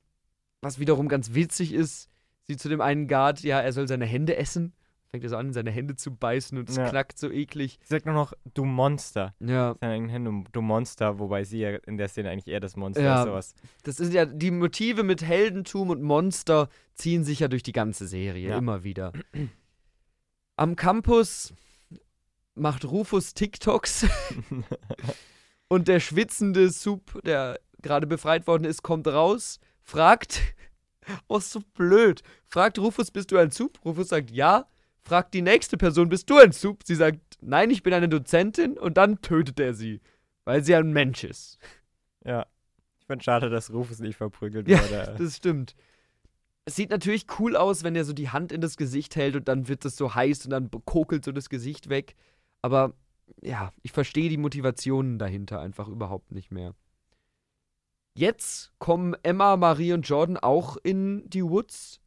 [0.62, 2.10] was wiederum ganz witzig ist,
[2.44, 4.74] sie zu dem einen Guard, ja, er soll seine Hände essen.
[5.14, 6.90] Fängt er so an, in seine Hände zu beißen und es Ja.
[6.90, 7.80] knackt so eklig.
[7.84, 9.36] Sie sagt nur noch, du Monster.
[9.42, 12.78] Ja, Seine eigenen Hände, du Monster, wobei sie ja in der Szene eigentlich eher das
[12.78, 13.20] Monster Ja.
[13.22, 13.54] ist, sowas.
[13.84, 18.08] das ist ja, die Motive mit Heldentum und Monster ziehen sich ja durch die ganze
[18.08, 18.58] Serie, Ja.
[18.58, 19.12] immer wieder.
[20.56, 21.54] Am Campus
[22.56, 24.06] macht Rufus TikToks
[25.68, 30.40] und der schwitzende Soup, der gerade befreit worden ist, kommt raus, fragt,
[31.28, 33.78] oh, so blöd, fragt Rufus, bist du ein Soup?
[33.84, 34.68] Rufus sagt ja,
[35.04, 36.82] fragt die nächste Person, bist du ein Soup?
[36.84, 40.02] Sie sagt, nein, ich bin eine Dozentin und dann tötet er sie,
[40.46, 41.58] weil sie ein Mensch ist.
[42.26, 42.46] Ja.
[43.00, 45.16] Ich finde schade, dass Rufus nicht verprügelt Ja, wurde.
[45.20, 45.76] Das stimmt.
[46.66, 49.48] Es sieht natürlich cool aus, wenn er so die Hand in das Gesicht hält und
[49.48, 52.16] dann wird es so heiß und dann kokelt so das Gesicht weg.
[52.62, 52.94] Aber
[53.42, 56.76] ja, ich verstehe die Motivationen dahinter einfach überhaupt nicht mehr.
[58.14, 62.01] Jetzt kommen Emma, Marie und Jordan auch in die Woods.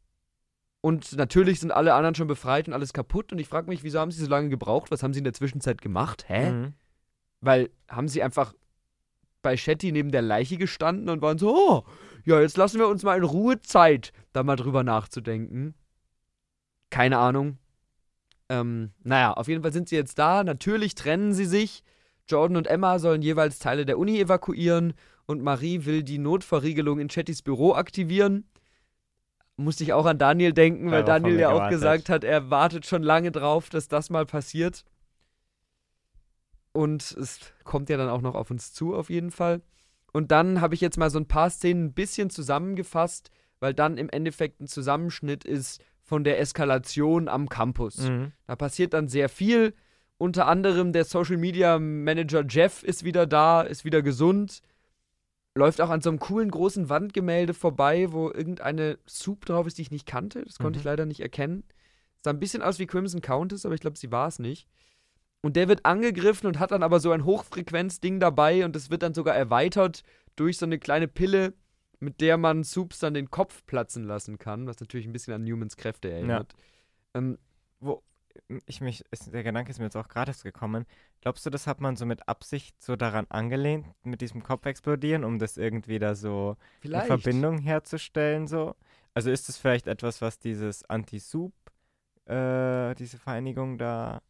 [0.85, 3.31] Und natürlich sind alle anderen schon befreit und alles kaputt.
[3.31, 4.91] Und ich frage mich, wieso haben sie so lange gebraucht?
[4.91, 6.25] Was haben sie in der Zwischenzeit gemacht?
[6.27, 6.51] Hä?
[6.51, 6.73] Mhm.
[7.41, 8.53] Weil haben sie einfach
[9.41, 11.85] bei Shetty neben der Leiche gestanden und waren so, oh,
[12.23, 15.73] ja, jetzt lassen wir uns mal in Ruhe Zeit, da mal drüber nachzudenken.
[16.91, 17.57] Keine Ahnung.
[18.49, 20.43] Ähm, naja, auf jeden Fall sind sie jetzt da.
[20.43, 21.81] Natürlich trennen sie sich.
[22.29, 24.93] Jordan und Emma sollen jeweils Teile der Uni evakuieren
[25.25, 28.45] und Marie will die Notverriegelung in Chettys Büro aktivieren.
[29.57, 33.03] Musste ich auch an Daniel denken, weil Daniel ja auch gesagt hat, er wartet schon
[33.03, 34.83] lange drauf, dass das mal passiert.
[36.73, 39.61] Und es kommt ja dann auch noch auf uns zu, auf jeden Fall.
[40.11, 43.97] Und dann habe ich jetzt mal so ein paar Szenen ein bisschen zusammengefasst, weil dann
[43.97, 47.97] im Endeffekt ein Zusammenschnitt ist von der Eskalation am Campus.
[47.97, 48.33] Mhm.
[48.45, 49.73] Da passiert dann sehr viel.
[50.17, 54.61] Unter anderem der Social Media Manager Jeff ist wieder da, ist wieder gesund.
[55.57, 59.83] Läuft auch an so einem coolen großen Wandgemälde vorbei, wo irgendeine Soup drauf ist, die
[59.83, 60.43] ich nicht kannte.
[60.43, 60.81] Das konnte Mhm.
[60.81, 61.63] ich leider nicht erkennen.
[62.21, 64.67] Sah ein bisschen aus wie Crimson Countess, aber ich glaube, sie war es nicht.
[65.41, 69.01] Und der wird angegriffen und hat dann aber so ein Hochfrequenzding dabei und das wird
[69.01, 70.03] dann sogar erweitert
[70.35, 71.53] durch so eine kleine Pille,
[71.99, 75.43] mit der man Soups dann den Kopf platzen lassen kann, was natürlich ein bisschen an
[75.45, 76.53] Newmans Kräfte erinnert.
[77.13, 77.37] Ähm,
[77.79, 78.01] Wo,
[78.65, 80.85] ich mich, ist, der Gedanke ist mir jetzt auch gratis gekommen.
[81.21, 85.23] Glaubst du, das hat man so mit Absicht so daran angelehnt, mit diesem Kopf explodieren,
[85.23, 87.09] um das irgendwie da so vielleicht.
[87.11, 88.75] eine Verbindung herzustellen, so?
[89.13, 91.53] Also ist es vielleicht etwas, was dieses Anti-Soup,
[92.25, 94.21] äh, diese Vereinigung da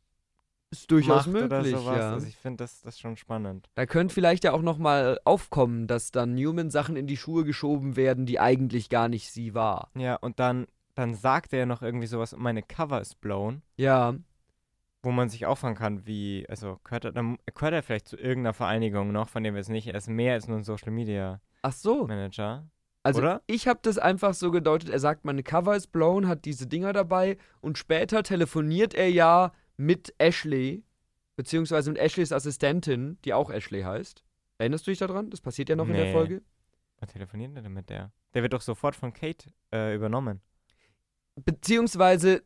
[0.69, 1.97] Ist durchaus macht oder möglich, sowas?
[1.97, 2.11] ja.
[2.13, 3.69] Also ich finde das, das schon spannend.
[3.75, 7.95] Da könnte vielleicht ja auch nochmal aufkommen, dass dann Newman Sachen in die Schuhe geschoben
[7.95, 9.89] werden, die eigentlich gar nicht sie war.
[9.95, 14.15] Ja, und dann, dann sagt er ja noch irgendwie sowas, meine Cover ist blown, Ja,
[15.03, 18.17] wo man sich auch fragen kann, wie, also gehört er, dann, gehört er vielleicht zu
[18.17, 20.91] irgendeiner Vereinigung noch, von dem wir es nicht, er ist mehr als nur ein Social
[20.91, 22.07] Media ach so.
[22.07, 22.67] Manager.
[23.03, 23.43] Also oder?
[23.45, 26.91] ich habe das einfach so gedeutet, er sagt, meine Cover ist blown, hat diese Dinger
[26.91, 30.83] dabei und später telefoniert er ja mit Ashley,
[31.35, 34.23] beziehungsweise mit Ashleys Assistentin, die auch Ashley heißt.
[34.57, 35.29] Erinnerst du dich daran?
[35.29, 36.13] Das passiert ja noch in der Nee.
[36.13, 36.41] Folge.
[36.99, 38.11] Was telefoniert er denn mit der?
[38.33, 40.41] Der wird doch sofort von Kate äh, übernommen.
[41.35, 42.43] Beziehungsweise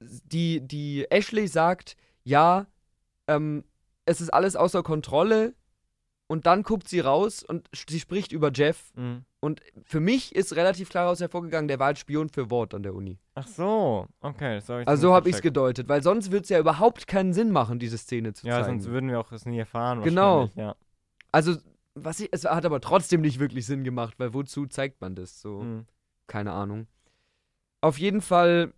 [0.00, 2.66] die, die Ashley sagt, ja,
[3.28, 3.64] ähm,
[4.04, 5.54] es ist alles außer Kontrolle.
[6.28, 8.90] Und dann guckt sie raus und sie spricht über Jeff.
[8.96, 9.24] Mhm.
[9.40, 12.82] Und für mich ist relativ klar daraus hervorgegangen, der war halt Spion für Wort an
[12.82, 13.18] der Uni.
[13.34, 14.54] Ach so, okay.
[14.54, 17.06] Das hab ich Also so habe ich es gedeutet, weil sonst würde es ja überhaupt
[17.06, 18.80] keinen Sinn machen, diese Szene zu Ja, zeigen.
[18.80, 20.00] sonst würden wir auch es nie erfahren.
[20.02, 20.48] Genau.
[20.54, 20.74] Ja.
[21.32, 21.56] also,
[21.94, 25.40] was ich, es hat aber trotzdem nicht wirklich Sinn gemacht, weil wozu zeigt man das?
[25.42, 25.86] So, Mhm.
[26.28, 26.86] keine Ahnung.
[27.82, 28.72] Auf jeden Fall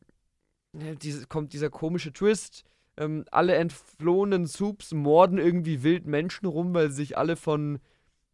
[0.73, 2.65] ja, diese, kommt dieser komische Twist.
[2.97, 7.79] Ähm, alle entflohenen Soups morden irgendwie wild Menschen rum, weil sie sich alle von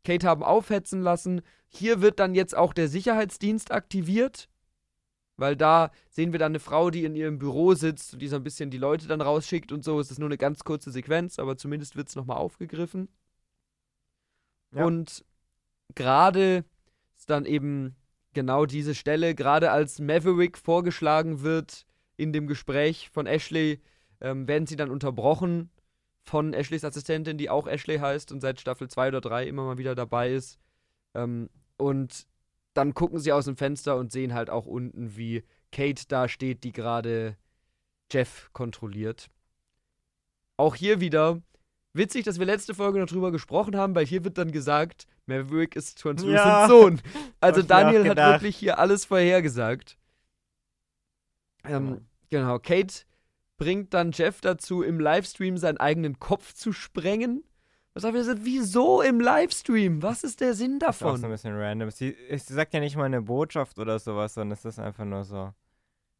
[0.04, 1.42] Kate haben aufhetzen lassen.
[1.68, 4.48] Hier wird dann jetzt auch der Sicherheitsdienst aktiviert,
[5.36, 8.36] weil da sehen wir dann eine Frau, die in ihrem Büro sitzt und die so
[8.36, 9.98] ein bisschen die Leute dann rausschickt und so.
[9.98, 13.08] Es ist nur eine ganz kurze Sequenz, aber zumindest wird es nochmal aufgegriffen.
[14.72, 14.84] Ja.
[14.84, 15.24] Und
[15.94, 16.64] gerade
[17.16, 17.96] ist dann eben
[18.34, 23.80] genau diese Stelle, gerade als Maverick vorgeschlagen wird in dem Gespräch von Ashley,
[24.20, 25.70] ähm, werden sie dann unterbrochen
[26.22, 29.78] von Ashleys Assistentin, die auch Ashley heißt und seit Staffel 2 oder 3 immer mal
[29.78, 30.58] wieder dabei ist.
[31.14, 32.26] Ähm, und
[32.74, 36.62] dann gucken sie aus dem Fenster und sehen halt auch unten, wie Kate da steht,
[36.64, 37.36] die gerade
[38.12, 39.28] Jeff kontrolliert.
[40.56, 41.40] Auch hier wieder
[41.92, 45.76] witzig, dass wir letzte Folge noch drüber gesprochen haben, weil hier wird dann gesagt, Maverick
[45.76, 46.68] ist Translucent Ja.
[46.68, 47.00] Sohn.
[47.40, 49.96] Also ich Daniel hat wirklich hier alles vorhergesagt.
[51.64, 52.58] Ähm, Genau.
[52.60, 52.94] Kate
[53.56, 57.42] bringt dann Jeff dazu, im Livestream seinen eigenen Kopf zu sprengen.
[57.92, 58.40] Was haben wir gesagt?
[58.44, 60.00] Wieso im Livestream?
[60.00, 61.30] Was ist der Sinn Das ist auch so ein davon?
[61.32, 61.90] bisschen random.
[61.90, 65.24] Sie, sie sagt ja nicht mal eine Botschaft oder sowas, sondern es ist einfach nur
[65.24, 65.52] so.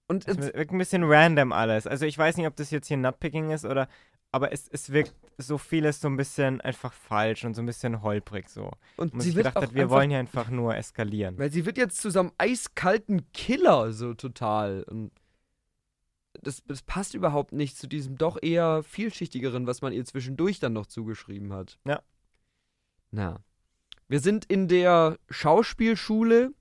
[0.09, 1.87] Und Es es, wirkt ein bisschen random alles.
[1.87, 3.87] Also ich weiß nicht, ob das jetzt hier Nutpicking ist oder.
[4.33, 8.03] Aber es, es wirkt so vieles so ein bisschen einfach falsch und so ein bisschen
[8.03, 8.71] holprig so.
[8.97, 11.38] und Und sie wird gedacht auch hat, wir einfach, wollen ja einfach nur eskalieren.
[11.38, 14.85] weil sie wird jetzt zu so einem eiskalten Killer so total.
[14.85, 15.11] Und
[16.43, 20.75] das, das passt überhaupt nicht zu diesem doch eher vielschichtigeren, was man ihr zwischendurch dann
[20.75, 21.79] noch zugeschrieben hat.
[21.87, 22.01] Ja.
[23.11, 23.43] Na.
[24.09, 26.53] Wir sind in der Schauspielschule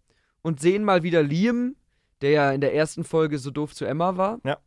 [0.41, 1.75] und sehen mal wieder Liam,
[2.21, 4.39] der ja in der ersten Folge so doof zu Emma war.
[4.43, 4.57] Ja.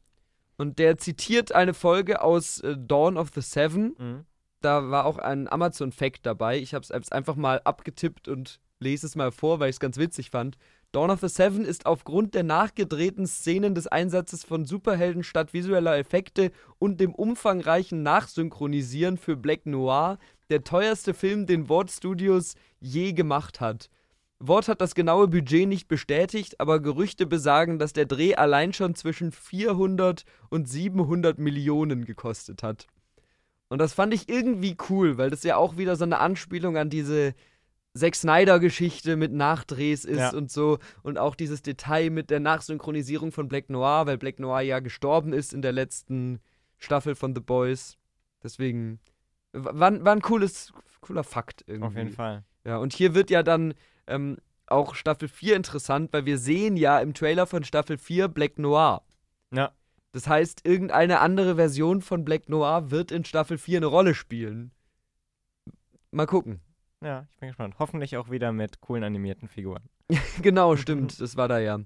[0.56, 3.94] Und der zitiert eine Folge aus äh, Dawn of the Seven.
[3.98, 4.24] Mhm.
[4.60, 6.58] Da war auch ein Amazon-Fact dabei.
[6.58, 9.96] Ich habe es einfach mal abgetippt und lese es mal vor, weil ich es ganz
[9.96, 10.56] witzig fand.
[10.92, 15.96] Dawn of the Seven ist aufgrund der nachgedrehten Szenen des Einsatzes von Superhelden statt visueller
[15.96, 20.18] Effekte und dem umfangreichen Nachsynchronisieren für Black Noir
[20.50, 23.88] der teuerste Film, den Ward Studios je gemacht hat.
[24.44, 28.94] Ward hat das genaue Budget nicht bestätigt, aber Gerüchte besagen, dass der Dreh allein schon
[28.96, 32.86] zwischen 400 und 700 Millionen gekostet hat.
[33.68, 36.90] Und das fand ich irgendwie cool, weil das ja auch wieder so eine Anspielung an
[36.90, 37.34] diese
[37.94, 40.34] Zack Snyder-Geschichte mit Nachdrehs ist Ja.
[40.34, 40.78] und so.
[41.02, 45.32] Und auch dieses Detail mit der Nachsynchronisierung von Black Noir, weil Black Noir ja gestorben
[45.32, 46.40] ist in der letzten
[46.78, 47.96] Staffel von The Boys.
[48.42, 48.98] Deswegen
[49.52, 51.86] war, war ein cooles, cooler Fakt irgendwie.
[51.86, 52.44] Auf jeden Fall.
[52.64, 53.74] Ja, und hier wird ja dann
[54.06, 58.58] ähm, auch Staffel 4 interessant, weil wir sehen ja im Trailer von Staffel 4 Black
[58.58, 59.02] Noir.
[59.52, 59.72] Ja.
[60.12, 64.72] Das heißt, irgendeine andere Version von Black Noir wird in Staffel 4 eine Rolle spielen.
[66.10, 66.60] Mal gucken.
[67.02, 67.76] Ja, ich bin gespannt.
[67.78, 69.82] Hoffentlich auch wieder mit coolen animierten Figuren.
[70.42, 71.18] genau, stimmt.
[71.20, 71.80] Das war da ja.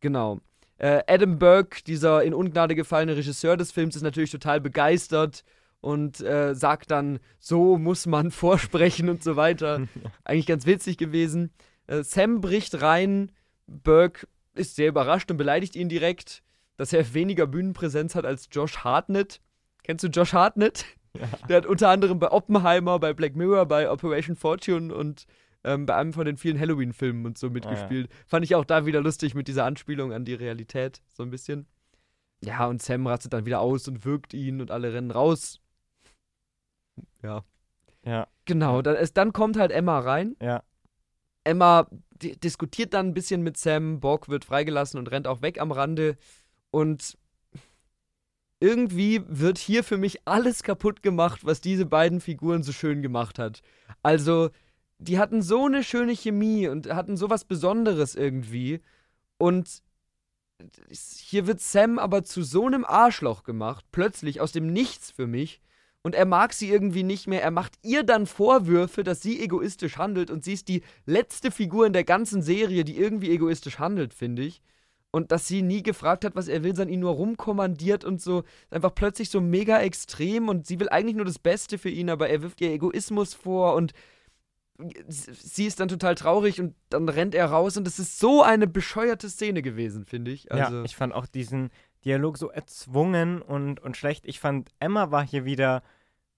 [0.00, 0.40] Genau.
[0.78, 5.44] Äh, Adam Burke, dieser in Ungnade gefallene Regisseur des Films, ist natürlich total begeistert
[5.82, 9.86] und äh, sagt dann, so muss man vorsprechen und so weiter.
[10.24, 11.50] Eigentlich ganz witzig gewesen.
[11.86, 13.32] Äh, Sam bricht rein.
[13.66, 16.42] Burke ist sehr überrascht und beleidigt ihn direkt,
[16.76, 19.40] dass er weniger Bühnenpräsenz hat als Josh Hartnett.
[19.82, 20.84] Kennst du Josh Hartnett?
[21.18, 21.28] Ja.
[21.48, 25.26] Der hat unter anderem bei Oppenheimer, bei Black Mirror, bei Operation Fortune und
[25.64, 28.08] ähm, bei einem von den vielen Halloween-Filmen und so mitgespielt.
[28.26, 31.66] Fand ich auch da wieder lustig mit dieser Anspielung an die Realität, so ein bisschen.
[32.44, 35.61] Ja, und Sam rastet dann wieder aus und wirkt ihn und alle rennen raus.
[37.22, 37.44] Ja.
[38.04, 40.36] Ja, Genau, dann, es, dann kommt halt Emma rein.
[40.40, 40.62] ja.
[41.44, 43.98] Emma di diskutiert dann ein bisschen mit Sam.
[43.98, 46.16] Borg wird freigelassen und rennt auch weg am Rande.
[46.70, 47.18] Und
[48.60, 53.40] irgendwie wird hier für mich alles kaputt gemacht, was diese beiden Figuren so schön gemacht
[53.40, 53.60] hat.
[54.04, 54.50] Also,
[54.98, 58.80] die hatten so eine schöne Chemie und hatten so was Besonderes irgendwie.
[59.36, 59.82] Und
[61.00, 65.60] hier wird Sam aber zu so einem Arschloch gemacht, plötzlich aus dem Nichts für mich.
[66.04, 67.42] Und er mag sie irgendwie nicht mehr.
[67.42, 70.30] Er macht ihr dann Vorwürfe, dass sie egoistisch handelt.
[70.30, 74.42] Und sie ist die letzte Figur in der ganzen Serie, die irgendwie egoistisch handelt, finde
[74.42, 74.62] ich.
[75.12, 78.42] Und dass sie nie gefragt hat, was er will, sondern ihn nur rumkommandiert und so.
[78.70, 80.48] Einfach plötzlich so mega extrem.
[80.48, 83.74] Und sie will eigentlich nur das Beste für ihn, aber er wirft ihr Egoismus vor.
[83.74, 83.92] Und
[85.06, 88.66] sie ist dann total traurig und dann rennt er raus und es ist so eine
[88.66, 90.50] bescheuerte Szene gewesen, finde ich.
[90.50, 91.70] Also, ja, ich fand auch diesen
[92.04, 94.26] Dialog so erzwungen und, und schlecht.
[94.26, 95.82] Ich fand, Emma war hier wieder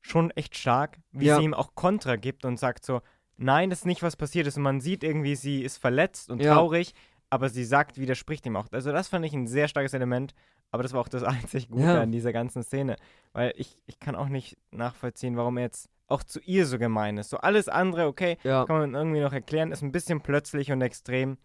[0.03, 1.37] schon echt stark, wie Ja.
[1.39, 3.01] sie ihm auch Kontra gibt und sagt so,
[3.37, 4.57] nein, das ist nicht, was passiert ist.
[4.57, 6.55] Und man sieht irgendwie, sie ist verletzt und Ja.
[6.55, 6.95] traurig,
[7.31, 8.67] aber sie sagt, widerspricht ihm auch.
[8.71, 10.35] Also das fand ich ein sehr starkes Element,
[10.71, 11.23] aber das war auch das
[11.55, 12.03] einzig Gute Ja.
[12.03, 12.97] an dieser ganzen Szene.
[13.33, 17.17] Weil ich, ich kann auch nicht nachvollziehen, warum er jetzt auch zu ihr so gemein
[17.17, 17.31] ist.
[17.31, 18.67] So alles andere, okay, ja.
[18.67, 21.39] kann man irgendwie noch erklären, ist ein bisschen plötzlich und extrem.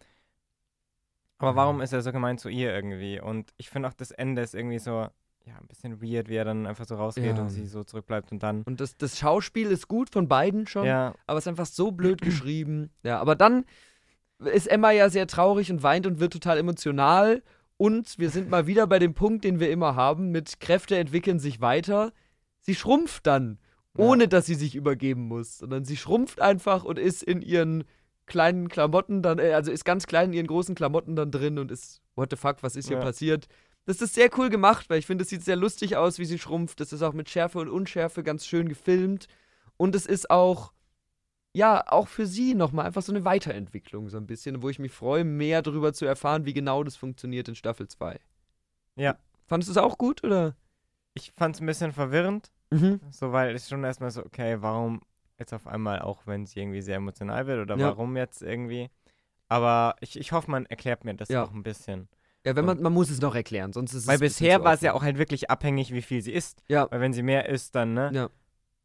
[1.40, 3.20] Aber warum ist er so gemein zu ihr irgendwie?
[3.20, 5.08] Und ich finde auch das Ende ist irgendwie so,
[5.46, 7.42] ja, ein bisschen weird, wie er dann einfach so rausgeht Ja.
[7.42, 8.62] und sie so zurückbleibt und dann.
[8.62, 11.90] Und das, das Schauspiel ist gut von beiden schon, Ja, aber es ist einfach so
[11.92, 12.90] blöd geschrieben.
[13.02, 13.64] Ja, aber dann
[14.38, 17.42] ist Emma ja sehr traurig und weint und wird total emotional.
[17.76, 21.38] Und wir sind mal wieder bei dem Punkt, den wir immer haben, mit Kräfte entwickeln
[21.38, 22.12] sich weiter.
[22.60, 23.58] Sie schrumpft dann,
[23.96, 24.04] Ja.
[24.04, 27.84] ohne dass sie sich übergeben muss, sondern sie schrumpft einfach und ist in ihren
[28.30, 31.70] kleinen Klamotten dann, äh, also ist ganz klein in ihren großen Klamotten dann drin und
[31.70, 33.02] ist, what the fuck, was ist hier Ja.
[33.02, 33.46] passiert?
[33.84, 36.38] Das ist sehr cool gemacht, weil ich finde, es sieht sehr lustig aus, wie sie
[36.38, 36.80] schrumpft.
[36.80, 39.26] Das ist auch mit Schärfe und Unschärfe ganz schön gefilmt.
[39.76, 40.72] Und es ist auch,
[41.54, 44.92] ja, auch für sie nochmal einfach so eine Weiterentwicklung, so ein bisschen, wo ich mich
[44.92, 48.18] freue, mehr darüber zu erfahren, wie genau das funktioniert in Staffel 2.
[48.96, 49.18] Ja.
[49.46, 50.54] Fandest du es auch gut, oder?
[51.14, 53.00] ich fand es ein bisschen verwirrend, Mhm.
[53.10, 55.00] so weil es schon erstmal so, okay, warum
[55.40, 57.88] jetzt auf einmal, auch wenn sie irgendwie sehr emotional wird oder Ja.
[57.88, 58.90] warum jetzt irgendwie.
[59.48, 61.42] Aber ich, ich hoffe, man erklärt mir das Ja.
[61.44, 62.08] auch ein bisschen.
[62.44, 64.80] Ja, wenn man, man muss es noch erklären, sonst ist es Weil bisher war es
[64.80, 66.62] ja auch halt wirklich abhängig, wie viel sie isst.
[66.68, 66.90] Ja.
[66.90, 68.10] Weil wenn sie mehr isst, dann, ne?
[68.14, 68.30] Ja.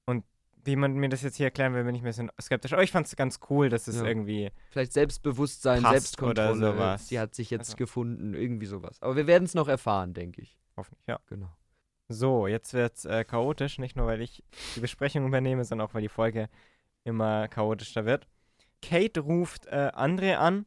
[0.05, 0.25] Und
[0.65, 2.73] wie man mir das jetzt hier erklären will, bin ich ein bisschen skeptisch.
[2.73, 4.03] Aber ich fand es ganz cool, dass es Ja.
[4.05, 4.51] irgendwie.
[4.71, 6.51] Vielleicht Selbstbewusstsein, Selbstkontrolle.
[6.57, 7.07] oder sowas.
[7.07, 7.77] Sie hat sich jetzt Also.
[7.77, 9.01] gefunden, irgendwie sowas.
[9.01, 10.57] Aber wir werden es noch erfahren, denke ich.
[10.75, 11.19] Hoffentlich, ja.
[11.27, 11.49] Genau.
[12.07, 13.79] So, jetzt wird's äh, chaotisch.
[13.79, 14.43] Nicht nur, weil ich
[14.75, 16.49] die Besprechung übernehme, sondern auch, weil die Folge
[17.03, 18.27] immer chaotischer wird.
[18.81, 20.65] Kate ruft äh, André an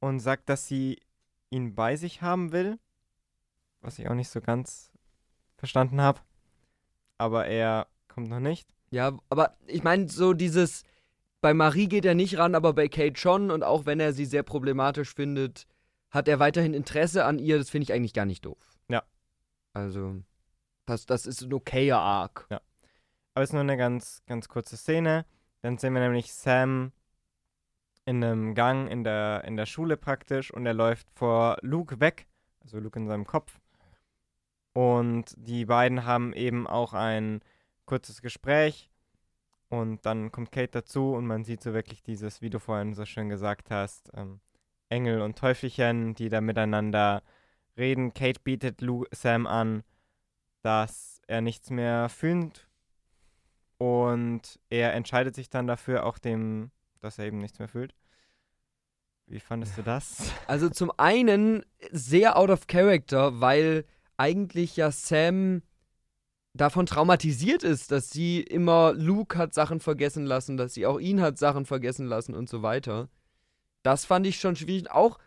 [0.00, 1.00] und sagt, dass sie
[1.50, 2.78] ihn bei sich haben will.
[3.82, 4.92] Was ich auch nicht so ganz
[5.56, 6.20] verstanden habe.
[7.18, 8.68] Aber er kommt noch nicht.
[8.90, 10.84] Ja, aber ich meine, so dieses,
[11.40, 13.50] bei Marie geht er nicht ran, aber bei Kate schon.
[13.50, 15.66] Und auch wenn er sie sehr problematisch findet,
[16.10, 17.58] hat er weiterhin Interesse an ihr.
[17.58, 18.78] Das finde ich eigentlich gar nicht doof.
[18.88, 19.02] Ja.
[19.72, 20.22] Also,
[20.86, 22.46] das, das ist ein okayer Arc.
[22.50, 22.62] Aber
[23.42, 25.24] es ist nur eine ganz, ganz kurze Szene.
[25.62, 26.92] Dann sehen wir nämlich Sam
[28.04, 32.26] in einem Gang in der, in der Schule praktisch und er läuft vor Luke weg,
[32.60, 33.60] also Luke in seinem Kopf.
[34.74, 37.40] Und die beiden haben eben auch ein
[37.84, 38.90] kurzes Gespräch
[39.68, 43.04] und dann kommt Kate dazu und man sieht so wirklich dieses, wie du vorhin so
[43.04, 44.40] schön gesagt hast, ähm,
[44.88, 47.22] Engel und Teufelchen, die da miteinander
[47.76, 48.12] reden.
[48.12, 49.84] Kate bietet Lu Sam an,
[50.62, 52.66] dass er nichts mehr fühlt
[53.78, 56.70] und er entscheidet sich dann dafür, auch dem,
[57.00, 57.94] dass er eben nichts mehr fühlt.
[59.26, 60.30] Wie fandest du das?
[60.46, 63.84] Also zum einen sehr out of character, weil
[64.16, 65.62] eigentlich ja Sam
[66.54, 71.20] davon traumatisiert ist, dass sie immer Luke hat Sachen vergessen lassen, dass sie auch ihn
[71.20, 73.08] hat Sachen vergessen lassen und so weiter.
[73.82, 74.90] Das fand ich schon schwierig.
[74.90, 75.18] Auch,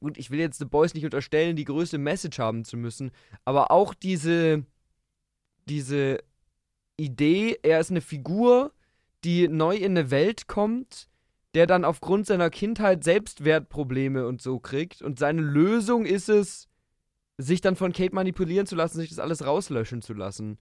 [0.00, 3.10] gut, ich will jetzt The Boys nicht unterstellen, die größte Message haben zu müssen,
[3.44, 4.64] aber auch diese,
[5.68, 6.18] diese
[6.96, 8.72] Idee, er ist eine Figur,
[9.24, 11.08] die neu in eine Welt kommt,
[11.54, 15.02] der dann aufgrund seiner Kindheit Selbstwertprobleme und so kriegt.
[15.02, 16.68] Und seine Lösung ist es,
[17.38, 20.58] sich dann von Kate manipulieren zu lassen, sich das alles rauslöschen zu lassen.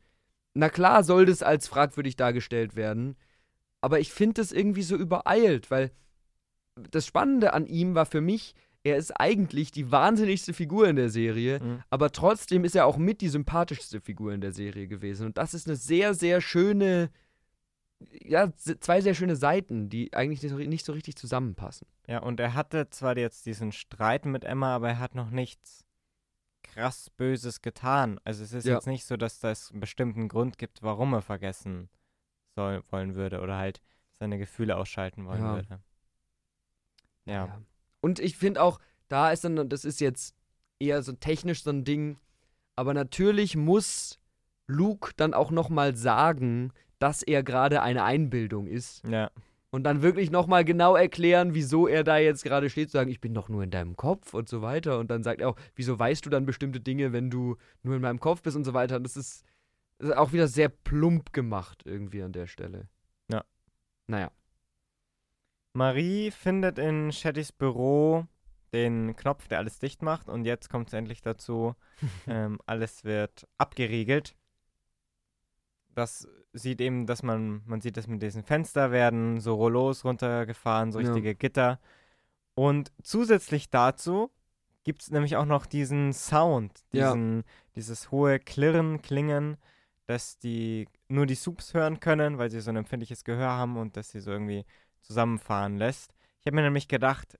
[0.53, 3.15] Na klar soll das als fragwürdig dargestellt werden,
[3.81, 5.91] aber ich finde das irgendwie so übereilt, weil
[6.75, 11.09] das Spannende an ihm war für mich, er ist eigentlich die wahnsinnigste Figur in der
[11.09, 11.83] Serie, Mhm.
[11.89, 15.25] aber trotzdem ist er auch mit die sympathischste Figur in der Serie gewesen.
[15.27, 17.09] Und das ist eine sehr, sehr schöne,
[18.23, 21.87] ja, zwei sehr schöne Seiten, die eigentlich nicht so, nicht so richtig zusammenpassen.
[22.07, 25.83] Ja, und er hatte zwar jetzt diesen Streit mit Emma, aber er hat noch nichts
[26.63, 28.19] krass Böses getan.
[28.23, 28.75] Also es ist Ja.
[28.75, 31.89] jetzt nicht so, dass das einen bestimmten Grund gibt, warum er vergessen
[32.55, 33.81] soll, wollen würde oder halt
[34.19, 35.55] seine Gefühle ausschalten wollen Ja.
[35.55, 35.79] würde.
[37.25, 37.61] Ja.
[38.01, 40.35] Und ich finde auch, da ist dann, das ist jetzt
[40.79, 42.17] eher so technisch so ein Ding,
[42.75, 44.19] aber natürlich muss
[44.67, 49.31] Luke dann auch nochmal sagen, dass er gerade eine Einbildung ist Ja.
[49.71, 53.33] und dann wirklich nochmal genau erklären, wieso er da jetzt gerade steht, sagen, ich bin
[53.33, 54.99] doch nur in deinem Kopf und so weiter.
[54.99, 58.01] Und dann sagt er auch, wieso weißt du dann bestimmte Dinge, wenn du nur in
[58.01, 58.97] meinem Kopf bist und so weiter.
[58.97, 59.43] Und das ist,
[59.97, 62.87] das ist auch wieder sehr plump gemacht irgendwie an der Stelle.
[63.31, 63.43] Ja.
[64.07, 64.29] Naja.
[65.79, 68.27] Marie findet in Shattys Büro
[68.73, 71.73] den Knopf, der alles dicht macht und jetzt kommt es endlich dazu,
[72.27, 74.35] ähm, alles wird abgeriegelt.
[75.95, 80.91] Das sieht eben, dass man, man sieht, dass mit diesen Fenster werden so Rollos runtergefahren,
[80.91, 81.13] so Ja.
[81.13, 81.79] richtige Gitter.
[82.55, 84.31] Und zusätzlich dazu
[84.83, 87.13] gibt es nämlich auch noch diesen Sound, Ja.
[87.13, 87.43] diesen,
[87.77, 89.55] dieses hohe Klirren, Klingen,
[90.07, 93.95] dass die nur die Subs hören können, weil sie so ein empfindliches Gehör haben und
[93.95, 94.65] dass sie so irgendwie
[95.01, 96.13] zusammenfahren lässt.
[96.41, 97.37] Ich habe mir nämlich gedacht,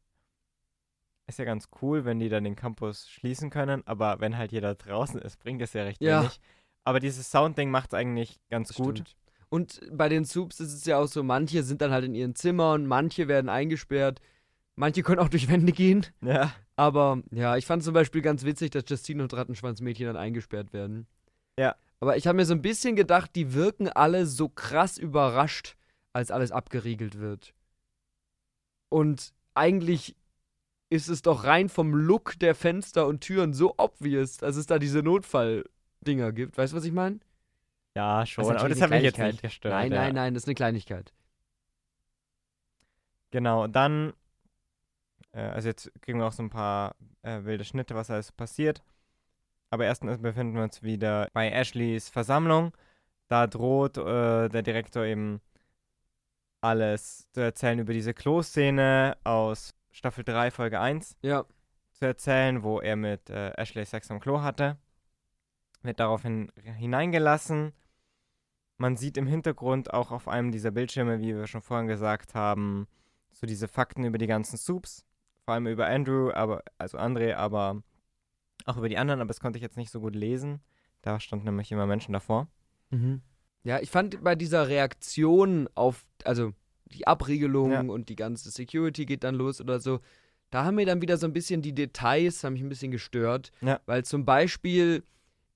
[1.28, 4.76] ist ja ganz cool, wenn die dann den Campus schließen können, aber wenn halt jeder
[4.76, 6.22] draußen ist, bringt das ja recht Ja.
[6.22, 6.39] wenig.
[6.84, 8.97] Aber dieses Soundding macht es eigentlich ganz Das gut.
[8.97, 9.16] stimmt.
[9.49, 12.36] Und bei den Soups ist es ja auch so, manche sind dann halt in ihren
[12.36, 14.22] Zimmern, manche werden eingesperrt,
[14.76, 16.05] manche können auch durch Wände gehen.
[16.22, 16.51] Ja.
[16.76, 21.07] Aber ja, ich fand zum Beispiel ganz witzig, dass Justine und Rattenschwanzmädchen dann eingesperrt werden.
[21.60, 21.76] Ja.
[21.99, 25.76] Aber ich habe mir so ein bisschen gedacht, die wirken alle so krass überrascht,
[26.14, 27.53] als alles abgeriegelt wird.
[28.89, 30.16] Und eigentlich
[30.89, 34.80] ist es doch rein vom Look der Fenster und Türen so obvious, dass es da
[34.80, 36.57] diese Notfalldinger gibt.
[36.57, 37.20] Weißt du, was ich meine?
[37.95, 38.43] Ja, schon.
[38.47, 39.74] Das aber das hat mich jetzt nicht gestört.
[39.74, 41.14] nein, nein, nein, das ist eine Kleinigkeit.
[43.32, 44.14] Genau, dann,
[45.34, 48.82] äh, also jetzt kriegen wir auch so ein paar äh, wilde Schnitte, was alles passiert.
[49.70, 52.74] Aber erstens befinden wir uns wieder bei Ashleys Versammlung.
[53.28, 55.41] Da droht äh, der Direktor eben
[56.62, 61.45] alles zu erzählen über diese Klo-Szene aus Staffel 3, Folge 1 Ja,
[61.93, 64.78] zu erzählen, wo er mit äh, Ashley Sex am Klo hatte.
[65.82, 67.74] Wird daraufhin hineingelassen.
[68.78, 72.88] Man sieht im Hintergrund auch auf einem dieser Bildschirme, wie wir schon vorhin gesagt haben,
[73.32, 75.05] so diese Fakten über die ganzen Soups.
[75.43, 77.82] Vor allem über Andrew, aber, also André, aber
[78.66, 80.62] auch über die anderen, aber das konnte ich jetzt nicht so gut lesen.
[81.01, 82.47] Da standen nämlich immer Menschen davor.
[82.89, 83.22] Mhm.
[83.64, 86.53] Ja, ich fand bei dieser Reaktion auf, also
[86.86, 87.82] die Abriegelung Ja.
[87.82, 89.99] und die ganze Security geht dann los oder so,
[90.49, 93.51] da haben mir dann wieder so ein bisschen die Details, haben mich ein bisschen gestört.
[93.62, 93.80] Ja.
[93.86, 95.03] Weil zum Beispiel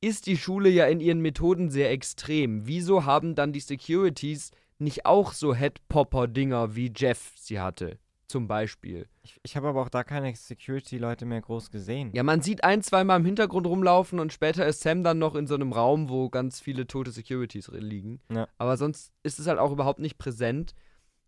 [0.01, 2.67] ist die Schule ja in ihren Methoden sehr extrem.
[2.67, 7.97] Wieso haben dann die Securities nicht auch so Head-Popper-Dinger wie Jeff sie hatte?
[8.27, 9.07] Zum Beispiel.
[9.21, 12.11] Ich, ich habe aber auch da keine Security-Leute mehr groß gesehen.
[12.13, 15.45] Ja, man sieht ein, zweimal im Hintergrund rumlaufen und später ist Sam dann noch in
[15.45, 18.21] so einem Raum, wo ganz viele tote Securities drin liegen.
[18.29, 18.47] Ja.
[18.57, 20.73] Aber sonst ist es halt auch überhaupt nicht präsent.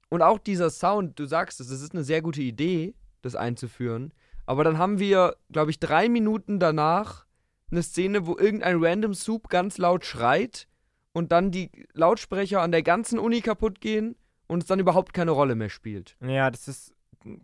[0.09, 4.13] Und auch dieser Sound, du sagst es, es ist eine sehr gute Idee, das einzuführen.
[4.45, 7.25] Aber dann haben wir, glaube ich, drei Minuten danach
[7.71, 10.67] eine Szene, wo irgendein random Soup ganz laut schreit
[11.13, 14.15] und dann die Lautsprecher an der ganzen Uni kaputt gehen
[14.47, 16.15] und es dann überhaupt keine Rolle mehr spielt.
[16.21, 16.93] Ja, das ist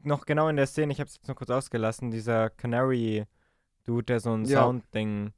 [0.04, 4.20] noch genau in der Szene, ich habe es jetzt nur kurz ausgelassen, dieser Canary-Dude, der
[4.20, 4.62] so ein Ja.
[4.64, 5.34] Sound-Ding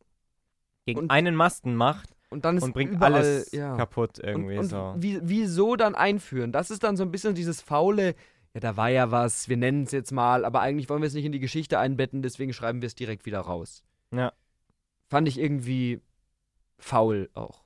[0.85, 3.75] gegen Und- einen Masten macht Und dann ist und bringt überall, alles ja.
[3.77, 4.95] kaputt irgendwie und, und so.
[4.97, 6.51] Wie, wieso dann einführen?
[6.51, 8.15] Das ist dann so ein bisschen dieses faule,
[8.53, 11.13] ja, da war ja was, wir nennen es jetzt mal, aber eigentlich wollen wir es
[11.13, 13.83] nicht in die Geschichte einbetten, deswegen schreiben wir es direkt wieder raus.
[14.11, 14.33] Ja.
[15.07, 16.01] Fand ich irgendwie
[16.77, 17.63] faul auch.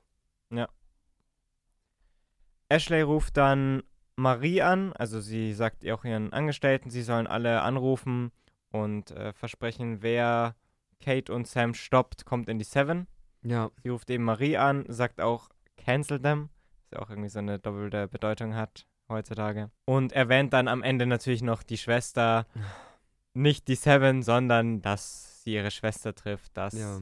[2.70, 3.82] Ashley ruft dann
[4.18, 8.32] Marie an, also sie sagt ihr auch ihren Angestellten, sie sollen alle anrufen
[8.70, 10.56] und äh, versprechen, wer
[11.00, 13.06] Kate und Sam stoppt, kommt in die Seven.
[13.42, 13.70] Ja.
[13.82, 16.50] Sie ruft eben Marie an, sagt auch cancel them,
[16.80, 19.70] was ja auch irgendwie so eine doppelte Bedeutung hat heutzutage.
[19.84, 22.46] Und erwähnt dann am Ende natürlich noch die Schwester,
[23.34, 26.56] nicht die Seven, sondern dass sie ihre Schwester trifft.
[26.56, 27.00] Das ja.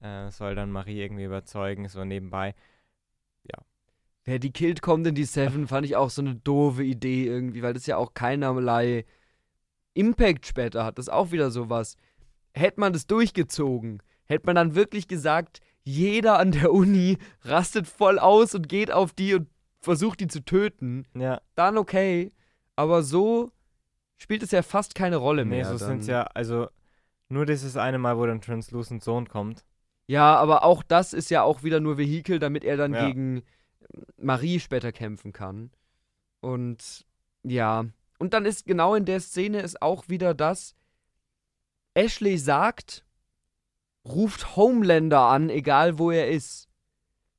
[0.00, 2.56] äh, soll dann Marie irgendwie überzeugen, so nebenbei.
[4.26, 7.62] Wer die killt, kommt in die Seven, fand ich auch so eine doofe Idee irgendwie,
[7.62, 9.04] weil das ja auch keinerlei
[9.94, 10.98] Impact später hat.
[10.98, 11.96] Das ist auch wieder sowas.
[12.52, 18.18] Hätte man das durchgezogen, hätte man dann wirklich gesagt, jeder an der Uni rastet voll
[18.18, 19.48] aus und geht auf die und
[19.80, 22.32] versucht die zu töten, Ja, dann okay.
[22.74, 23.52] Aber so
[24.16, 25.66] spielt es ja fast keine Rolle nee, mehr.
[25.66, 25.88] so dann.
[25.88, 26.66] sind es ja, also
[27.28, 29.64] nur dieses eine Mal, wo dann Translucent Sohn kommt.
[30.08, 33.06] Ja, aber auch das ist ja auch wieder nur Vehikel, damit er dann Ja.
[33.06, 33.42] gegen
[34.16, 35.70] Marie später kämpfen kann.
[36.40, 37.06] Und
[37.42, 37.86] ja,
[38.18, 40.74] und dann ist genau in der Szene ist auch wieder das,
[41.94, 43.04] Ashley sagt,
[44.04, 46.68] ruft Homelander an, egal wo er ist.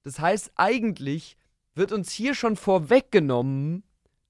[0.04, 1.38] Das heißt, eigentlich
[1.76, 3.84] wird uns hier schon vorweggenommen,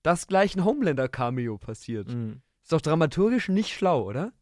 [0.03, 2.07] dass gleich ein Homelander-Cameo passiert.
[2.09, 2.41] Mhm.
[2.61, 4.34] Ist doch dramaturgisch nicht schlau, oder?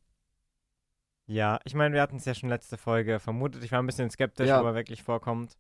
[1.27, 3.63] Ja, ich meine, wir hatten es ja schon letzte Folge vermutet.
[3.63, 4.59] Ich war ein bisschen skeptisch, Ja.
[4.59, 5.57] ob er wirklich vorkommt.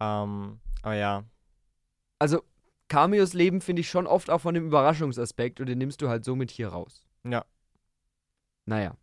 [0.00, 1.24] Ähm, aber ja.
[2.18, 2.42] also
[2.88, 6.24] Cameos leben, finde ich, schon oft auch von dem Überraschungsaspekt und den nimmst du halt
[6.24, 7.04] somit hier raus.
[7.24, 7.44] Ja.
[8.66, 8.94] Naja.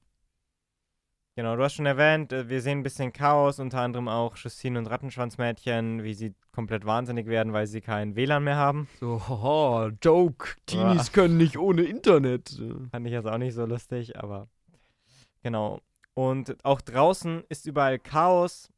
[1.36, 4.78] Genau, du hast schon erwähnt, äh, wir sehen ein bisschen Chaos, unter anderem auch Justine
[4.78, 8.89] und Rattenschwanzmädchen, wie sie komplett wahnsinnig werden, weil sie kein WLAN mehr haben.
[9.00, 10.56] So, haha, Joke.
[10.66, 11.12] Teenies Ah.
[11.14, 12.62] können nicht ohne Internet.
[12.92, 14.50] Fand ich jetzt auch nicht so lustig, aber
[15.42, 15.80] genau.
[16.14, 18.70] Und auch draußen ist überall Chaos.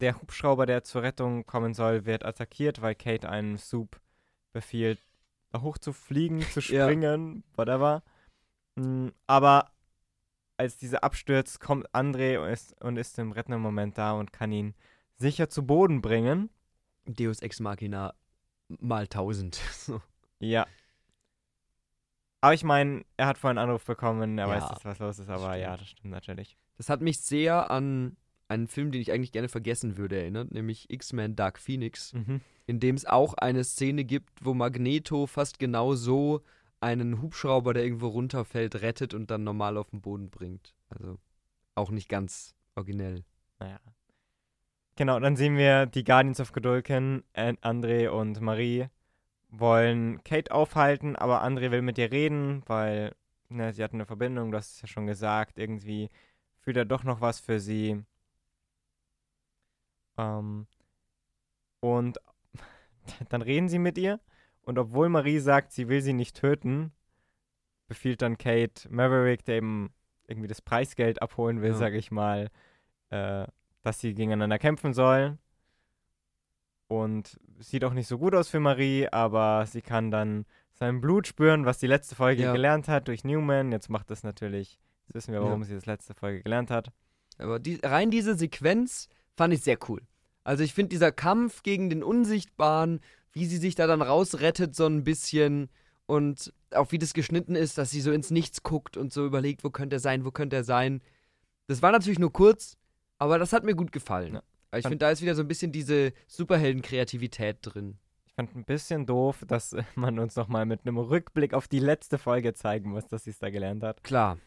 [0.00, 4.00] Der Hubschrauber, der zur Rettung kommen soll, wird attackiert, weil Kate einem Soup
[4.52, 5.00] befiehlt,
[5.50, 6.84] da hoch zu fliegen, zu Ja.
[6.86, 8.02] springen, whatever.
[8.76, 9.70] Mm, Aber
[10.56, 14.50] als dieser abstürzt, kommt André und ist, und ist im rettenden Moment da und kann
[14.52, 14.74] ihn
[15.16, 16.50] sicher zu Boden bringen.
[17.06, 18.14] Deus Ex Machina
[18.68, 19.56] mal 1000.
[19.72, 20.02] So.
[20.40, 20.66] Ja.
[22.40, 25.18] Aber ich meine, er hat vorhin einen Anruf bekommen, er Ja, weiß, dass was los
[25.18, 26.56] ist, aber ja, das stimmt natürlich.
[26.76, 28.16] Das hat mich sehr an
[28.48, 32.40] einen Film, den ich eigentlich gerne vergessen würde, erinnert, nämlich X-Men Dark Phoenix, Mhm.
[32.66, 36.42] in dem es auch eine Szene gibt, wo Magneto fast genau so
[36.80, 40.74] einen Hubschrauber, der irgendwo runterfällt, rettet und dann normal auf den Boden bringt.
[40.88, 41.18] Also
[41.74, 43.24] auch nicht ganz originell.
[43.58, 43.80] Naja.
[44.96, 48.86] Genau, dann sehen wir die Guardians of Godolkin, An- André und Marie
[49.50, 53.14] wollen Kate aufhalten, aber André will mit ihr reden, weil
[53.48, 56.10] ne, sie hatten eine Verbindung, du hast es ja schon gesagt, irgendwie
[56.60, 58.02] fühlt er doch noch was für sie.
[60.18, 60.66] Ähm,
[61.80, 62.18] und
[63.30, 64.20] dann reden sie mit ihr
[64.62, 66.92] und obwohl Marie sagt, sie will sie nicht töten,
[67.86, 69.92] befiehlt dann Kate Maverick, der eben
[70.26, 71.76] irgendwie das Preisgeld abholen will, Ja.
[71.76, 72.50] sage ich mal,
[73.10, 73.46] äh,
[73.82, 75.38] dass sie gegeneinander kämpfen sollen.
[76.88, 81.26] Und sieht auch nicht so gut aus für Marie, aber sie kann dann sein Blut
[81.26, 82.52] spüren, was die letzte Folge Ja.
[82.52, 83.72] gelernt hat durch Newman.
[83.72, 85.46] Jetzt macht das natürlich, jetzt wissen wir, Ja.
[85.46, 86.90] warum sie das letzte Folge gelernt hat.
[87.38, 89.08] Aber die, rein diese Sequenz
[89.38, 90.02] fand ich sehr cool.
[90.44, 93.00] Also ich finde dieser Kampf gegen den Unsichtbaren,
[93.32, 95.70] wie sie sich da dann rausrettet so ein bisschen
[96.06, 99.64] und auch wie das geschnitten ist, dass sie so ins Nichts guckt und so überlegt,
[99.64, 101.02] wo könnte er sein, wo könnte er sein.
[101.66, 102.76] Das war natürlich nur kurz,
[103.18, 104.34] aber das hat mir gut gefallen.
[104.34, 104.42] Ja.
[104.78, 107.98] Ich finde, da ist wieder so ein bisschen diese Superhelden-Kreativität drin.
[108.26, 112.18] Ich fand ein bisschen doof, dass man uns nochmal mit einem Rückblick auf die letzte
[112.18, 114.02] Folge zeigen muss, dass sie es da gelernt hat.
[114.02, 114.38] Klar.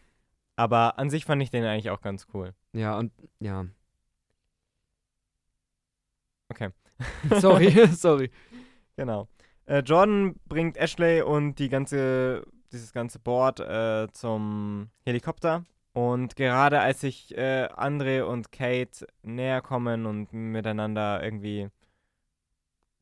[0.56, 2.54] Aber an sich fand ich den eigentlich auch ganz cool.
[2.74, 3.66] Ja, und ja.
[6.52, 6.70] Okay.
[7.40, 8.30] sorry, sorry.
[8.98, 9.30] Genau.
[9.66, 15.64] Äh, Jordan bringt Ashley und die ganze, dieses ganze Board äh, zum Helikopter.
[15.94, 21.70] Und gerade als sich äh, Andre und Kate näher kommen und miteinander irgendwie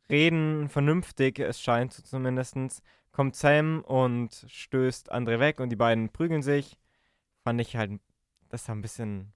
[0.09, 6.09] reden, vernünftig, es scheint so zumindest, kommt Sam und stößt Andre weg und die beiden
[6.09, 6.77] prügeln sich.
[7.43, 7.99] Fand ich halt,
[8.49, 9.33] das war ein bisschen.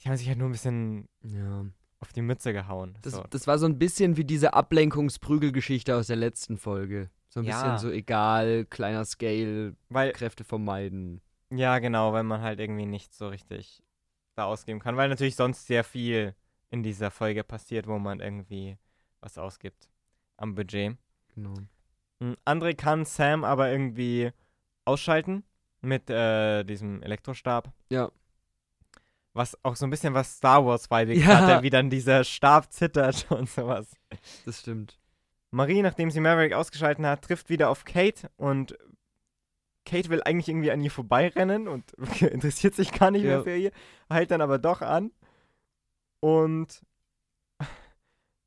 [0.00, 1.64] Die haben sich halt nur ein bisschen Ja.
[2.00, 2.96] Auf die Mütze gehauen.
[3.02, 3.24] Das, so.
[3.30, 7.10] das war so ein bisschen wie diese Ablenkungsprügelgeschichte aus der letzten Folge.
[7.28, 7.62] So ein Ja.
[7.62, 11.20] bisschen so egal, kleiner Scale, Weil Kräfte vermeiden.
[11.50, 13.82] Ja, genau, weil man halt irgendwie nicht so richtig
[14.34, 16.34] da ausgeben kann, weil natürlich sonst sehr viel
[16.70, 18.76] in dieser Folge passiert, wo man irgendwie
[19.20, 19.88] was ausgibt
[20.36, 20.96] am Budget.
[21.34, 21.54] Genau.
[22.20, 24.30] Hm, André kann Sam aber irgendwie
[24.84, 25.44] ausschalten
[25.80, 27.72] mit äh, diesem Elektrostab.
[27.90, 28.10] Ja.
[29.34, 31.26] Was auch so ein bisschen was Star Wars Vibe Ja.
[31.26, 33.92] hatte, wie dann dieser Stab zittert und sowas.
[34.44, 34.98] Das stimmt.
[35.50, 38.76] Marie, nachdem sie Maverick ausgeschalten hat, trifft wieder auf Kate und
[39.86, 43.36] Kate will eigentlich irgendwie an ihr vorbeirennen und interessiert sich gar nicht Ja.
[43.36, 43.72] mehr für ihr,
[44.10, 45.10] hält dann aber doch an.
[46.20, 46.82] Und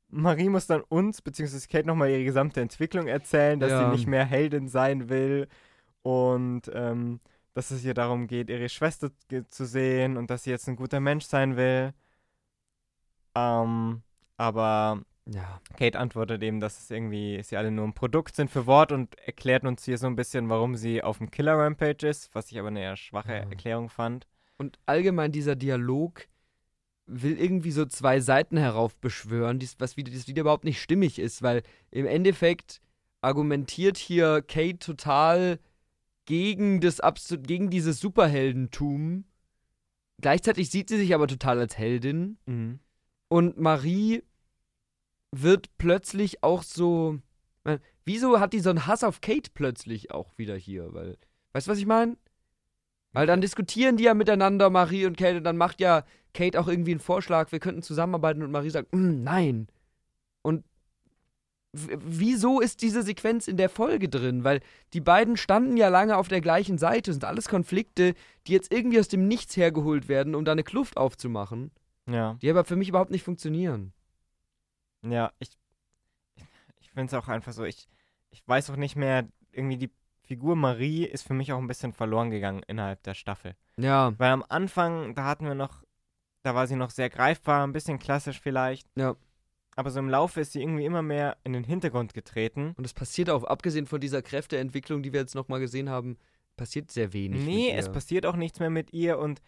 [0.08, 3.78] Marie muss dann uns, beziehungsweise Kate, nochmal ihre gesamte Entwicklung erzählen, dass Ja.
[3.86, 5.48] sie nicht mehr Heldin sein will
[6.02, 7.20] und ähm,
[7.54, 9.10] dass es ihr darum geht, ihre Schwester
[9.48, 11.92] zu sehen und dass sie jetzt ein guter Mensch sein will.
[13.34, 14.02] Ähm,
[14.36, 15.60] aber Ja.
[15.78, 19.16] Kate antwortet eben, dass es irgendwie, sie alle nur ein Produkt sind für Wort und
[19.20, 22.58] erklärt uns hier so ein bisschen, warum sie auf dem Killer Rampage ist, was ich
[22.58, 23.38] aber eine eher schwache Ja.
[23.38, 24.26] Erklärung fand.
[24.58, 26.26] Und allgemein dieser Dialog
[27.06, 31.42] will irgendwie so zwei Seiten heraufbeschwören, dies, was wieder, das wieder überhaupt nicht stimmig ist,
[31.42, 32.80] weil im Endeffekt
[33.20, 35.58] argumentiert hier Kate total
[36.26, 39.24] gegen das absolut gegen dieses Superheldentum.
[40.20, 42.38] Gleichzeitig sieht sie sich aber total als Heldin.
[43.28, 44.22] Und Marie
[45.32, 47.18] wird plötzlich auch so.
[47.64, 50.92] Man, wieso hat die so einen Hass auf Kate plötzlich auch wieder hier?
[50.94, 51.16] Weil,
[51.52, 52.16] weißt du, was ich meine?
[53.12, 56.04] Weil dann diskutieren die ja miteinander, Marie und Kate, und dann macht ja
[56.34, 59.68] Kate auch irgendwie einen Vorschlag, wir könnten zusammenarbeiten und Marie sagt, "Mm, nein.
[60.42, 60.64] Und
[61.72, 64.44] wieso ist diese Sequenz in der Folge drin?
[64.44, 64.60] Weil
[64.92, 68.14] die beiden standen ja lange auf der gleichen Seite, sind alles Konflikte,
[68.46, 71.70] die jetzt irgendwie aus dem Nichts hergeholt werden, um da eine Kluft aufzumachen,
[72.06, 73.92] Ja, die aber für mich überhaupt nicht funktionieren.
[75.02, 75.50] ja, ich,
[76.80, 77.88] ich finde es auch einfach so, ich,
[78.30, 79.90] ich weiß auch nicht mehr, irgendwie die
[80.24, 83.54] Figur Marie ist für mich auch ein bisschen verloren gegangen innerhalb der Staffel.
[83.76, 85.82] Ja, Weil am Anfang, da hatten wir noch,
[86.42, 88.86] da war sie noch sehr greifbar, ein bisschen klassisch vielleicht.
[88.96, 89.16] Ja.
[89.76, 92.74] Aber so im Laufe ist sie irgendwie immer mehr in den Hintergrund getreten.
[92.76, 96.18] und es passiert auch, abgesehen von dieser Kräfteentwicklung, die wir jetzt nochmal gesehen haben,
[96.56, 97.44] passiert sehr wenig.
[97.44, 99.40] Nee, es passiert auch nichts mehr mit ihr und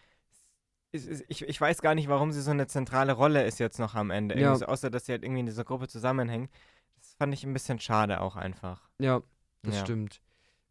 [0.91, 4.11] ich, ich, weiß gar nicht, warum sie so eine zentrale Rolle ist jetzt noch am
[4.11, 4.39] Ende.
[4.39, 4.55] Ja.
[4.55, 6.49] So, außer, dass sie halt irgendwie in dieser Gruppe zusammenhängt.
[6.97, 8.89] Das fand ich ein bisschen schade auch einfach.
[8.99, 9.21] Ja,
[9.61, 9.81] das Ja.
[9.81, 10.21] stimmt.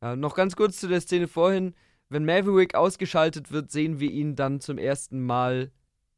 [0.03, 1.75] Ja, noch ganz kurz zu der Szene vorhin.
[2.09, 5.71] Wenn Maverick ausgeschaltet wird, sehen wir ihn dann zum ersten Mal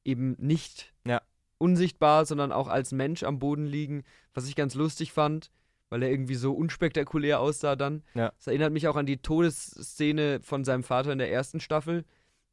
[0.04, 1.20] eben nicht Ja.
[1.58, 4.04] Unsichtbar, sondern auch als Mensch am Boden liegen,
[4.34, 5.50] was ich ganz lustig fand,
[5.88, 8.02] weil er irgendwie so unspektakulär aussah dann.
[8.14, 8.32] Ja.
[8.36, 12.04] Das erinnert mich auch an die Todesszene von seinem Vater in der ersten Staffel,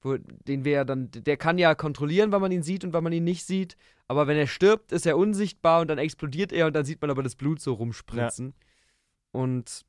[0.02, 3.04] wo, den wir ja dann, der kann ja kontrollieren, wann man ihn sieht und wann
[3.04, 3.76] man ihn nicht sieht,
[4.08, 7.10] aber wenn er stirbt, ist er unsichtbar und dann explodiert er und dann sieht man
[7.10, 8.54] aber das Blut so rumspritzen.
[9.32, 9.86] Und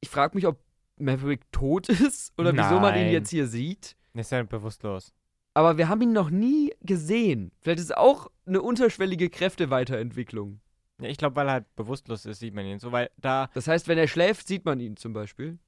[0.00, 0.58] ich frage mich, ob
[0.98, 3.12] Maverick tot ist oder wieso man ihn Nein.
[3.12, 3.96] jetzt hier sieht.
[4.14, 5.12] Ist ja bewusstlos.
[5.56, 7.50] Aber wir haben ihn noch nie gesehen.
[7.62, 10.60] Vielleicht ist es auch eine unterschwellige Kräfteweiterentwicklung.
[11.00, 13.48] Ja, ich glaube, weil er halt bewusstlos ist, sieht man ihn so, weil da.
[13.54, 15.58] Das heißt, wenn er schläft, sieht man ihn zum Beispiel.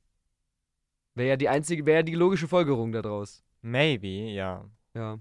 [1.14, 3.42] Wäre ja die einzige, wäre ja die logische Folgerung daraus.
[3.62, 4.62] Maybe, ja.
[4.92, 5.18] Ja.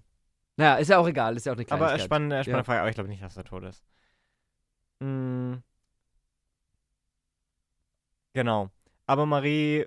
[0.57, 2.05] Naja, ist ja auch egal, ist ja auch eine Aber Kleinigkeit.
[2.05, 2.63] spannende, spannende Ja.
[2.65, 3.85] Frage, aber ich glaube nicht, dass er tot ist.
[4.99, 5.53] Mm.
[8.33, 8.69] Genau.
[9.05, 9.85] Aber Marie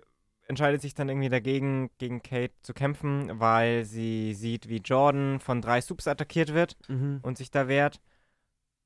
[0.50, 5.62] entscheidet sich dann irgendwie dagegen, gegen Kate zu kämpfen, weil sie sieht, wie Jordan von
[5.62, 7.20] drei Subs attackiert wird Mhm.
[7.22, 8.00] und sich da wehrt.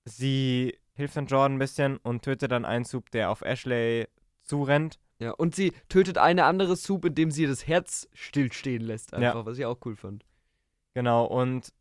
[0.05, 4.07] Sie hilft dann Jordan ein bisschen und tötet dann einen Sub, der auf Ashley
[4.43, 4.99] zurennt.
[5.19, 9.19] Ja, und sie tötet eine andere Soup, indem sie ihr das Herz stillstehen lässt, Ja.
[9.19, 10.25] einfach, was ich auch cool fand.
[10.95, 11.73] Genau, und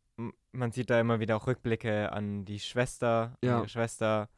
[0.52, 3.58] man sieht da immer wieder auch Rückblicke an die Schwester, Ja.
[3.60, 4.30] ihre Schwester.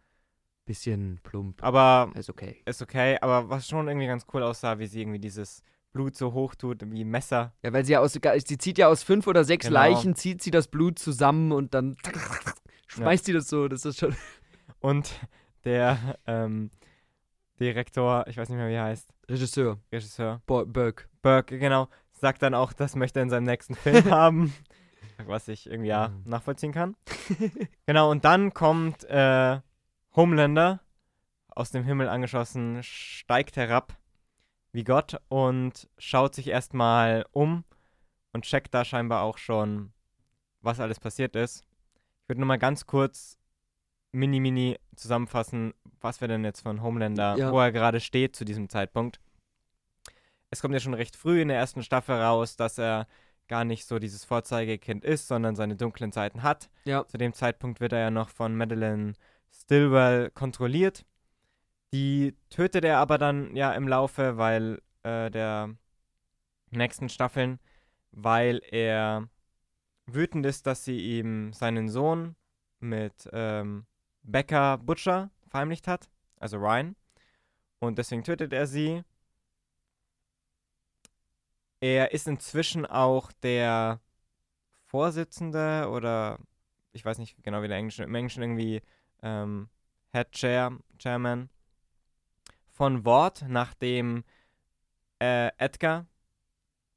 [0.65, 1.63] Bisschen plump.
[1.63, 2.61] Aber Ist okay.
[2.65, 5.61] ist okay, aber was schon irgendwie ganz cool aussah, wie sie irgendwie dieses
[5.93, 7.53] Blut so hoch tut, wie Messer.
[7.63, 9.79] Ja, weil sie ja aus, sie zieht ja aus fünf oder sechs Genau.
[9.79, 11.95] Leichen, zieht sie das Blut zusammen und dann
[12.87, 13.67] schmeißt sie das so.
[13.67, 14.15] Das ist schon
[14.81, 15.13] Und
[15.63, 16.69] der ähm,
[17.59, 21.05] Direktor, ich weiß nicht mehr, wie er heißt, Regisseur, Regisseur, Bo Burke.
[21.21, 24.53] Burke, genau, sagt dann auch, das möchte er in seinem nächsten Film haben.
[25.25, 26.23] Was ich irgendwie ja Mhm.
[26.29, 26.95] nachvollziehen kann.
[27.85, 29.59] Genau, und dann kommt äh,
[30.15, 30.81] Homelander,
[31.49, 33.97] aus dem Himmel angeschossen, steigt herab
[34.71, 37.63] wie Gott und schaut sich erstmal um
[38.33, 39.93] und checkt da scheinbar auch schon,
[40.61, 41.63] was alles passiert ist.
[42.23, 43.37] Ich würde nur mal ganz kurz
[44.11, 47.51] mini, mini zusammenfassen, was wir denn jetzt von Homelander, Ja.
[47.51, 49.19] wo er gerade steht zu diesem Zeitpunkt.
[50.49, 53.07] Es kommt ja schon recht früh in der ersten Staffel raus, dass er
[53.47, 56.69] gar nicht so dieses Vorzeigekind ist, sondern seine dunklen Seiten hat.
[56.85, 57.05] Ja.
[57.07, 59.13] Zu dem Zeitpunkt wird er ja noch von Madeleine
[59.61, 61.05] Stilwell kontrolliert.
[61.93, 65.75] Die tötet er aber dann ja im Laufe, weil äh, der
[66.71, 67.59] nächsten Staffeln,
[68.11, 69.29] weil er
[70.05, 72.35] wütend ist, dass sie ihm seinen Sohn
[72.79, 73.85] mit ähm,
[74.23, 76.95] Becca Butcher verheimlicht hat, also Ryan.
[77.79, 79.03] Und deswegen tötet er sie.
[81.79, 84.01] Er ist inzwischen auch der
[84.85, 86.39] Vorsitzende oder
[86.93, 88.81] ich weiß nicht genau, wie der Englische, im Englischen irgendwie
[89.25, 89.67] ähm,
[90.13, 91.49] Head Chair, Chairman
[92.71, 94.23] von Wort, nachdem
[95.19, 96.05] äh, Edgar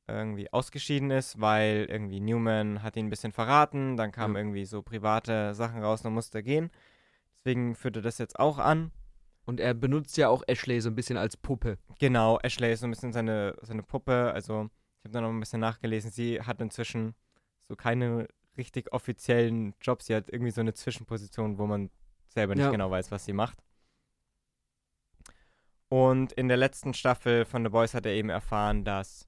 [0.07, 4.41] irgendwie ausgeschieden ist, weil irgendwie Newman hat ihn ein bisschen verraten, dann kamen Ja.
[4.41, 6.71] irgendwie so private Sachen raus und musste gehen.
[7.45, 8.91] Deswegen führt er das jetzt auch an.
[9.45, 11.79] Und er benutzt ja auch Ashley so ein bisschen als Puppe.
[11.99, 14.31] Genau, Ashley ist so ein bisschen seine, seine Puppe.
[14.35, 14.69] Also,
[14.99, 16.11] ich habe da noch ein bisschen nachgelesen.
[16.11, 17.15] Sie hat inzwischen
[17.67, 20.07] so keine richtig offiziellen Jobs.
[20.07, 21.91] Sie hat irgendwie so eine Zwischenposition, wo man
[22.29, 22.71] selber nicht Ja.
[22.71, 23.59] genau weiß, was sie macht.
[25.89, 29.27] Und in der letzten Staffel von The Boys hat er eben erfahren, dass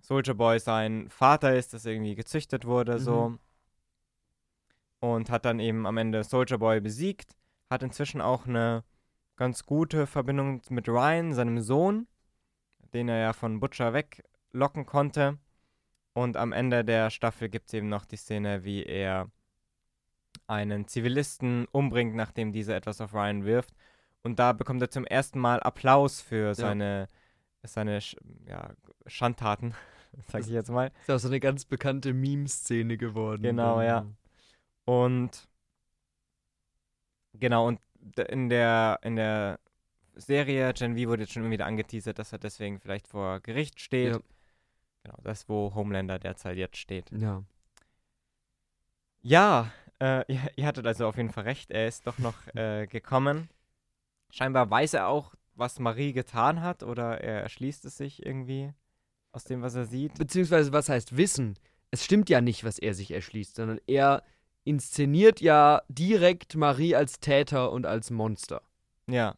[0.00, 3.38] Soldier Boy sein Vater ist, dass er irgendwie gezüchtet wurde, so.
[5.00, 7.36] Und hat dann eben am Ende Soldier Boy besiegt.
[7.70, 8.84] Hat inzwischen auch eine
[9.36, 12.06] ganz gute Verbindung mit Ryan, seinem Sohn,
[12.92, 15.38] den er ja von Butcher weglocken konnte.
[16.12, 19.30] Und am Ende der Staffel gibt es eben noch die Szene, wie er
[20.46, 23.74] einen Zivilisten umbringt, nachdem dieser etwas auf Ryan wirft.
[24.22, 27.08] Und da bekommt er zum ersten Mal Applaus für seine,
[27.62, 28.16] seine Sch
[28.48, 28.70] ja,
[29.06, 29.74] Schandtaten,
[30.28, 30.90] sag ich jetzt mal.
[31.00, 33.42] Ist ja auch so eine ganz bekannte Meme-Szene geworden.
[33.42, 33.86] Genau, dann.
[33.86, 34.06] ja.
[34.86, 35.48] Und
[37.34, 37.80] genau, und
[38.28, 39.58] in der, in der
[40.14, 44.12] Serie Gen V wurde jetzt schon wieder angeteasert, dass er deswegen vielleicht vor Gericht steht.
[44.12, 44.20] Ja.
[45.02, 47.10] Genau, das, wo Homelander derzeit jetzt steht.
[47.12, 47.42] Ja.
[49.22, 52.86] Ja, äh, ihr, ihr hattet also auf jeden Fall recht, er ist doch noch äh,
[52.86, 53.48] gekommen.
[54.30, 58.72] Scheinbar weiß er auch, was Marie getan hat, oder er erschließt es sich irgendwie
[59.32, 60.14] aus dem, was er sieht.
[60.18, 61.58] Beziehungsweise, was heißt Wissen?
[61.90, 64.24] Es stimmt ja nicht, was er sich erschließt, sondern er
[64.64, 68.62] inszeniert ja direkt Marie als Täter und als Monster.
[69.06, 69.36] Ja,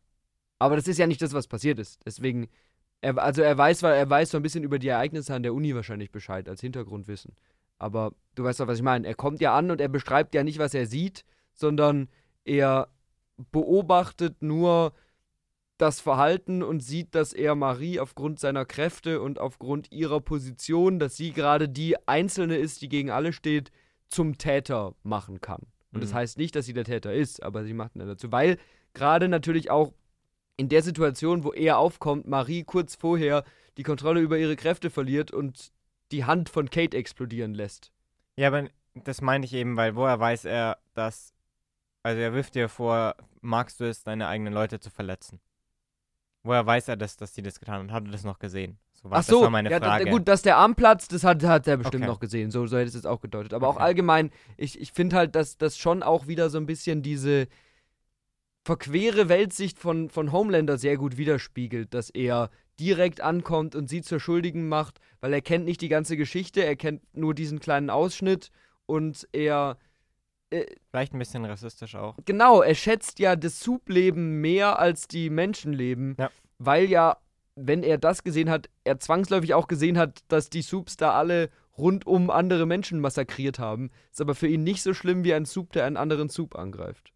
[0.58, 2.00] Aber das ist ja nicht das, was passiert ist.
[2.06, 2.48] Deswegen,
[3.00, 5.52] er, also er weiß, weil er weiß so ein bisschen über die Ereignisse an der
[5.52, 7.34] Uni wahrscheinlich Bescheid als Hintergrundwissen.
[7.78, 9.06] Aber du weißt doch, was ich meine.
[9.06, 12.08] Er kommt ja an und er beschreibt ja nicht, was er sieht, sondern
[12.44, 12.88] er
[13.52, 14.92] beobachtet nur
[15.78, 21.16] das Verhalten und sieht, dass er Marie aufgrund seiner Kräfte und aufgrund ihrer Position, dass
[21.16, 23.70] sie gerade die Einzelne ist, die gegen alle steht,
[24.08, 25.66] zum Täter machen kann.
[25.92, 26.16] Und das Mhm.
[26.16, 28.32] heißt nicht, dass sie der Täter ist, aber sie macht ihn dazu.
[28.32, 28.56] Weil
[28.94, 29.92] gerade natürlich auch
[30.56, 33.44] in der Situation, wo er aufkommt, Marie kurz vorher
[33.76, 35.72] die Kontrolle über ihre Kräfte verliert und
[36.12, 37.92] die Hand von Kate explodieren lässt.
[38.36, 41.32] Ja, aber das meine ich eben, weil woher weiß er, dass.
[42.02, 45.40] Also er wirft dir vor, magst du es, deine eigenen Leute zu verletzen?
[46.44, 47.92] Woher weiß er das, dass sie das getan hat?
[47.92, 48.78] Hat er das noch gesehen?
[48.92, 50.08] So, Ach das so, war meine ja, da- Frage.
[50.08, 52.06] gut, dass der Arm platzt, das hat, hat er bestimmt Okay.
[52.12, 52.52] noch gesehen.
[52.52, 53.52] So, so hätte es jetzt auch gedeutet.
[53.54, 53.84] Aber auch Okay.
[53.84, 57.48] allgemein, ich, ich finde halt, dass das schon auch wieder so ein bisschen diese
[58.64, 62.50] verquere Weltsicht von, von Homelander sehr gut widerspiegelt, dass er
[62.80, 66.76] direkt ankommt und sie zur Schuldigen macht, weil er kennt nicht die ganze Geschichte, er
[66.76, 68.50] kennt nur diesen kleinen Ausschnitt
[68.86, 69.76] und er
[70.90, 72.16] Vielleicht ein bisschen rassistisch auch.
[72.24, 76.30] Genau, er schätzt ja das Subleben mehr als die Menschenleben, Ja.
[76.58, 77.16] weil ja,
[77.56, 81.50] wenn er das gesehen hat, er zwangsläufig auch gesehen hat, dass die Subs da alle
[81.76, 83.90] rundum andere Menschen massakriert haben.
[84.12, 87.12] Ist aber für ihn nicht so schlimm wie ein Sub, der einen anderen Sub angreift.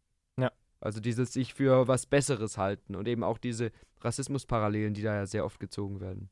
[0.80, 3.70] Also dieses sich für was Besseres halten und eben auch diese
[4.00, 6.30] Rassismusparallelen, die da ja sehr oft gezogen werden.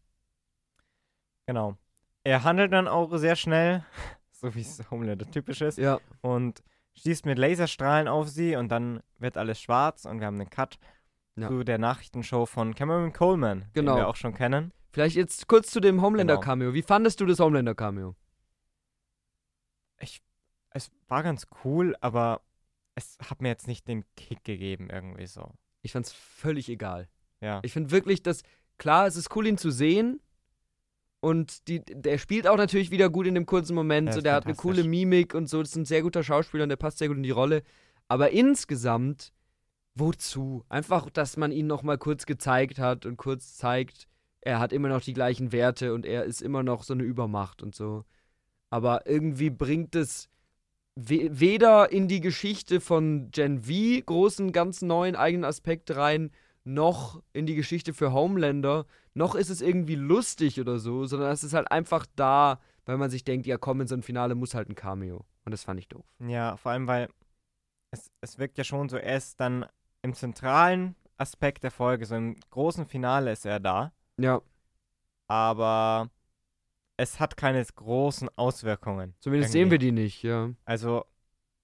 [1.46, 1.76] Genau.
[2.24, 3.84] Er handelt dann auch sehr schnell,
[4.32, 6.62] so wie es Homelander typisch ist, Ja, und
[6.94, 10.78] schießt mit Laserstrahlen auf sie und dann wird alles schwarz und wir haben einen Cut
[11.36, 11.49] Ja.
[11.49, 13.92] zu der Nachrichtenshow von Cameron Coleman, Genau.
[13.94, 14.72] den wir auch schon kennen.
[14.90, 16.07] vielleicht jetzt kurz zu dem Genau.
[16.07, 16.72] Homelander-Cameo.
[16.74, 18.14] Wie fandest du das Homelander-Cameo?
[20.70, 22.40] Es war ganz cool, aber
[22.99, 25.55] es hat mir jetzt nicht den Kick gegeben irgendwie so.
[25.82, 27.09] Ich fand's völlig egal.
[27.40, 27.61] Ja.
[27.62, 28.42] Ich finde wirklich, dass,
[28.76, 30.20] klar, es ist cool, ihn zu sehen.
[31.20, 34.09] Und die, der spielt auch natürlich wieder gut in dem kurzen Moment.
[34.09, 35.61] Der so, der hat eine coole Mimik und so.
[35.61, 37.62] Das ist ein sehr guter Schauspieler und der passt sehr gut in die Rolle.
[38.07, 39.32] Aber insgesamt,
[39.94, 40.64] wozu?
[40.68, 44.07] Einfach, dass man ihn noch mal kurz gezeigt hat und kurz zeigt,
[44.40, 47.62] er hat immer noch die gleichen Werte und er ist immer noch so eine Übermacht
[47.62, 48.05] und so.
[48.70, 50.28] Aber irgendwie bringt es
[51.01, 56.30] we weder in die Geschichte von Gen V großen, ganz neuen eigenen Aspekt rein,
[56.64, 58.84] noch in die Geschichte für Homelander,
[59.14, 63.11] noch ist es irgendwie lustig oder so, sondern es ist halt einfach da, weil man
[63.11, 65.24] sich denkt, ja komm, in so ein Finale muss halt ein Cameo.
[65.44, 66.05] Und das fand ich doof.
[66.18, 67.09] Ja, vor allem, weil
[67.90, 69.66] es, es wirkt ja schon so, er ist dann
[70.03, 74.42] im zentralen Aspekt der Folge, so im großen Finale ist er da, Ja,
[75.28, 76.11] aber
[76.99, 79.14] es hat keine großen Auswirkungen.
[79.20, 79.64] zumindest Irgendwie.
[79.64, 80.51] sehen wir die nicht, ja.
[80.66, 81.05] Also,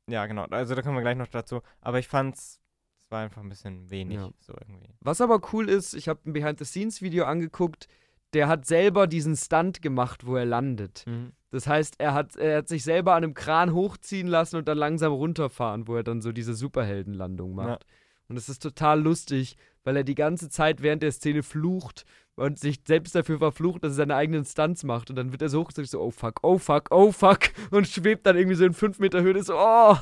[0.08, 1.60] ja, genau, also da kommen wir gleich noch dazu.
[1.82, 2.60] Aber ich fand's,
[3.04, 4.30] es war einfach ein bisschen wenig, Ja.
[4.40, 4.88] so irgendwie.
[5.00, 7.88] Was aber cool ist, ich habe ein Behind-the-Scenes-Video angeguckt,
[8.32, 11.04] der hat selber diesen Stunt gemacht, wo er landet.
[11.50, 14.78] Das heißt, er hat, er hat sich selber an einem Kran hochziehen lassen und dann
[14.78, 17.86] langsam runterfahren, wo er dann so diese Superheldenlandung macht.
[18.28, 22.04] Und es ist total lustig, weil er die ganze Zeit während der Szene flucht
[22.36, 25.10] und sich selbst dafür verflucht, dass er seine eigenen Stunts macht.
[25.10, 27.50] Und dann wird er so hochgezogen, so, oh fuck, oh fuck, oh fuck.
[27.70, 29.42] Und schwebt dann irgendwie so in 5 Meter Höhe.
[29.42, 29.96] So, oh,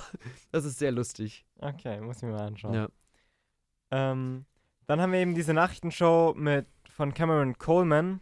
[0.53, 1.45] das ist sehr lustig.
[1.59, 2.75] Okay, muss ich mir mal anschauen.
[2.75, 2.89] Ja.
[3.91, 4.47] Ähm,
[4.87, 8.21] dann haben wir eben diese Nachrichtenshow mit von Cameron Coleman,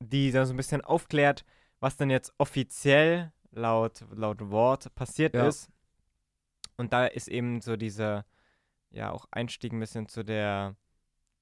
[0.00, 1.44] die da so ein bisschen aufklärt,
[1.80, 5.48] was denn jetzt offiziell laut, laut Wort passiert Ja.
[5.48, 5.70] ist.
[6.76, 8.24] Und da ist eben so dieser,
[8.90, 10.76] ja, auch Einstieg ein bisschen zu der,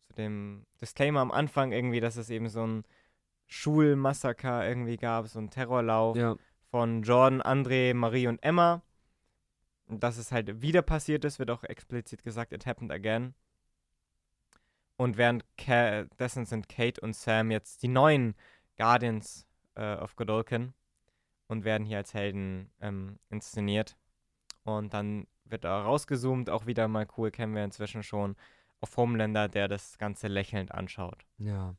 [0.06, 2.84] zu dem Disclaimer am Anfang irgendwie, dass es eben so ein
[3.46, 6.36] Schulmassaker irgendwie gab, so ein Terrorlauf Ja,
[6.70, 8.82] von Jordan, André, Marie und Emma.
[9.86, 13.34] Und dass es halt wieder passiert ist, wird auch explizit gesagt, it happened again.
[14.96, 18.34] Und währenddessen sind Kate und Sam jetzt die neuen
[18.76, 20.72] Guardians äh, of Godolkin
[21.48, 23.96] und werden hier als Helden ähm, inszeniert.
[24.62, 28.36] Und dann wird da rausgezoomt, auch wieder mal cool, kennen wir inzwischen schon,
[28.80, 31.24] auf Homelander, der das Ganze lächelnd anschaut.
[31.38, 31.74] ja.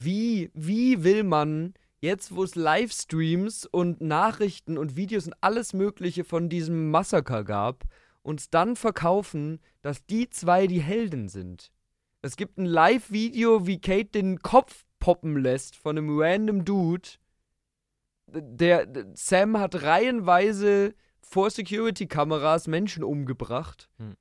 [0.00, 6.22] Wie, wie will man jetzt, wo es Livestreams und Nachrichten und Videos und alles Mögliche
[6.22, 7.84] von diesem Massaker gab,
[8.22, 11.72] uns dann verkaufen, dass die zwei die Helden sind?
[12.22, 17.08] Es gibt ein Live-Video, wie Kate den Kopf poppen lässt von einem random Dude.
[18.28, 20.94] Der, der Sam hat reihenweise
[21.28, 23.88] vor Security-Kameras Menschen umgebracht.
[23.98, 24.16] Hm.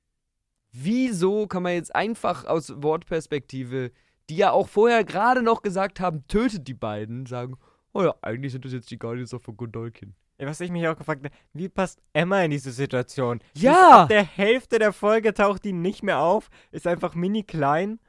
[0.71, 3.91] Wieso kann man jetzt einfach aus Wortperspektive,
[4.29, 7.57] die ja auch vorher gerade noch gesagt haben, tötet die beiden, sagen,
[7.93, 10.15] oh ja, eigentlich sind das jetzt die Guardians of Godolkin.
[10.39, 13.39] Ja, Was ich mich auch gefragt habe, wie passt Emma in diese Situation?
[13.55, 14.03] Ja!
[14.03, 17.99] Ab der Hälfte der Folge taucht die nicht mehr auf, ist einfach mini klein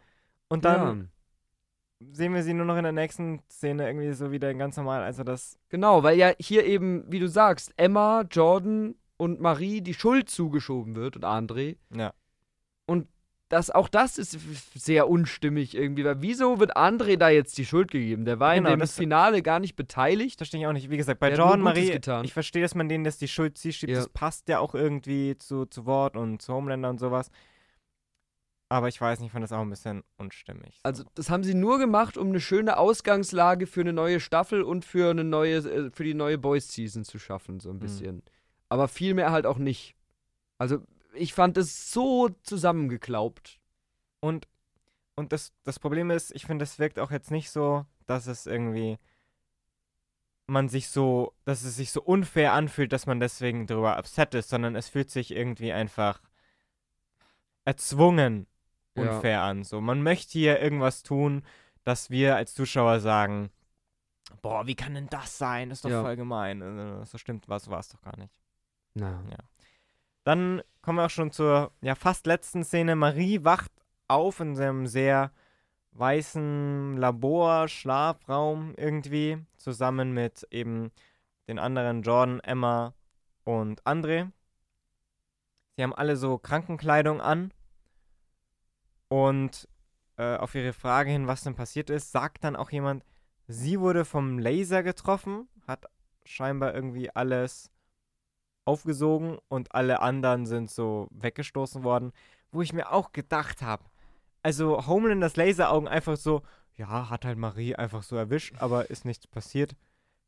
[0.49, 1.11] und dann
[2.01, 5.03] sehen wir sie nur noch in der nächsten Szene irgendwie so wieder ganz normal.
[5.03, 5.59] Also das.
[5.69, 10.95] Genau, weil ja hier eben, wie du sagst, Emma, Jordan und Marie die Schuld zugeschoben
[10.95, 11.77] wird und André.
[11.95, 12.13] Ja.
[12.87, 13.09] Und
[13.49, 14.39] das, auch das ist
[14.75, 18.27] sehr unstimmig irgendwie, weil wieso wird André da jetzt die Schuld gegeben?
[18.27, 20.39] Der war Genau, in dem Finale gar nicht beteiligt.
[20.39, 20.91] Verstehe ich auch nicht.
[20.91, 22.25] Wie gesagt, bei Jordan, Marie, getan.
[22.25, 23.91] ich verstehe, dass man denen das die Schuld zuschiebt.
[23.91, 23.99] Ja.
[23.99, 27.31] Das passt ja auch irgendwie zu, zu Wort und zu Homelander und sowas.
[28.71, 30.79] Aber ich weiß nicht, ich fand das auch ein bisschen unstimmig.
[30.83, 34.85] Also, das haben sie nur gemacht, um eine schöne Ausgangslage für eine neue Staffel und
[34.85, 38.23] für eine neue, äh, für die neue Boys Season zu schaffen, so ein bisschen.
[38.69, 39.95] Aber viel mehr halt auch nicht.
[40.59, 40.81] Also,
[41.15, 43.59] ich fand es so zusammengeklaubt.
[44.21, 44.47] Und,
[45.17, 48.47] und das, das Problem ist, ich finde, es wirkt auch jetzt nicht so, dass es
[48.47, 48.99] irgendwie
[50.49, 54.49] man sich so, dass es sich so unfair anfühlt, dass man deswegen darüber upset ist,
[54.49, 56.23] sondern es fühlt sich irgendwie einfach
[57.67, 58.47] erzwungen
[59.01, 59.17] Ja.
[59.17, 59.65] unfair an.
[59.65, 61.43] So, man möchte hier irgendwas tun,
[61.85, 63.51] dass wir als Zuschauer sagen,
[64.43, 65.69] boah, wie kann denn das sein?
[65.71, 66.03] Das ist doch Ja.
[66.03, 66.61] voll gemein.
[66.63, 68.33] Äh, So stimmt was, war es doch gar nicht.
[68.95, 69.23] Na.
[70.25, 72.97] Dann kommen wir auch schon zur ja, fast letzten Szene.
[72.97, 73.73] Marie wacht
[74.09, 75.31] auf in seinem sehr
[75.93, 80.91] weißen Labor, Schlafraum irgendwie, zusammen mit eben
[81.49, 82.93] den anderen Jordan, Emma
[83.45, 84.31] und André.
[85.77, 87.53] Sie haben alle so Krankenkleidung an
[89.09, 89.69] und
[90.17, 93.05] äh, auf ihre Frage hin, was denn passiert ist, sagt dann auch jemand,
[93.47, 95.87] sie wurde vom Laser getroffen, hat
[96.25, 97.71] scheinbar irgendwie alles
[98.65, 102.13] aufgesogen und alle anderen sind so weggestoßen worden,
[102.53, 103.85] wo ich mir auch gedacht habe,
[104.43, 106.43] also Homelanders Laseraugen einfach so,
[106.77, 109.75] ja, hat halt Marie einfach so erwischt, aber ist nichts passiert,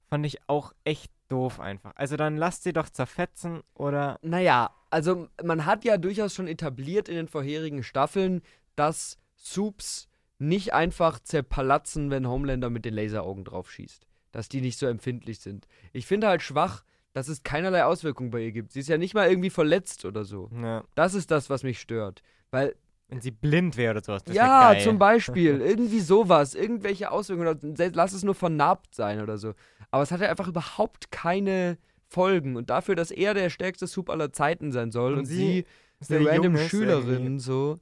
[0.08, 1.92] fand ich auch echt doof einfach.
[1.94, 7.08] Also dann lasst sie doch zerfetzen oder Naja, also man hat ja durchaus schon etabliert
[7.08, 8.42] in den vorherigen Staffeln,
[8.76, 10.08] dass Soups
[10.38, 14.06] nicht einfach zerpalatzen, wenn Homelander mit den Laseraugen drauf schießt.
[14.32, 15.66] Dass die nicht so empfindlich sind.
[15.92, 18.72] Ich finde halt schwach, dass es keinerlei Auswirkungen bei ihr gibt.
[18.72, 20.48] Sie ist ja nicht mal irgendwie verletzt oder so.
[20.54, 22.22] ja, Das ist das, was mich stört.
[22.50, 22.74] Weil,
[23.08, 24.22] wenn sie blind wäre oder sowas.
[24.24, 24.82] Das ja, geil.
[24.82, 29.54] zum Beispiel, irgendwie sowas, irgendwelche Auswirkungen, lass es nur vernarbt sein oder so.
[29.90, 32.56] Aber es hat ja einfach überhaupt keine Folgen.
[32.56, 35.64] Und dafür, dass er der stärkste Soup aller Zeiten sein soll Und und, sie
[36.00, 37.38] sie eine random Schülerin, irgendwie.
[37.40, 37.80] so.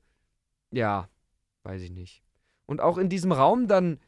[0.71, 1.09] Ja,
[1.65, 2.23] weiß ich nicht.
[2.67, 3.99] Und auch in diesem Raum dann,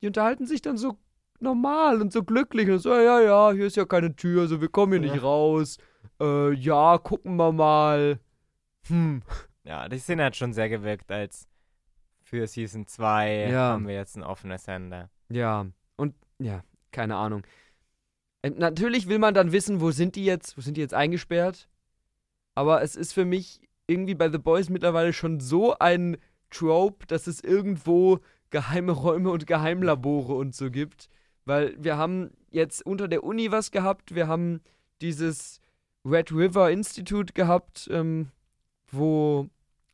[0.00, 0.96] die unterhalten sich dann so
[1.40, 4.68] normal und so glücklich und so, ja, ja, hier ist ja keine Tür, so wir
[4.68, 5.22] kommen hier nicht Ja.
[5.22, 5.78] raus.
[6.20, 8.18] Äh, ja, gucken wir mal.
[8.88, 9.22] Hm.
[9.64, 11.48] Ja, die Szene hat schon sehr gewirkt, als
[12.22, 13.70] für Season 2 Ja.
[13.72, 15.10] haben wir jetzt ein offenes Ende.
[15.28, 17.42] Ja, und ja, keine Ahnung.
[18.42, 21.68] Ähm, natürlich will man dann wissen, wo sind die jetzt, wo sind die jetzt eingesperrt?
[22.54, 26.16] Aber es ist für mich irgendwie bei The Boys mittlerweile schon so ein
[26.50, 28.18] Trope, dass es irgendwo
[28.50, 31.08] geheime Räume und Geheimlabore und so gibt.
[31.44, 34.60] Weil wir haben jetzt unter der Uni was gehabt, wir haben
[35.00, 35.60] dieses
[36.04, 38.30] Red River Institute gehabt, ähm,
[38.90, 39.48] wo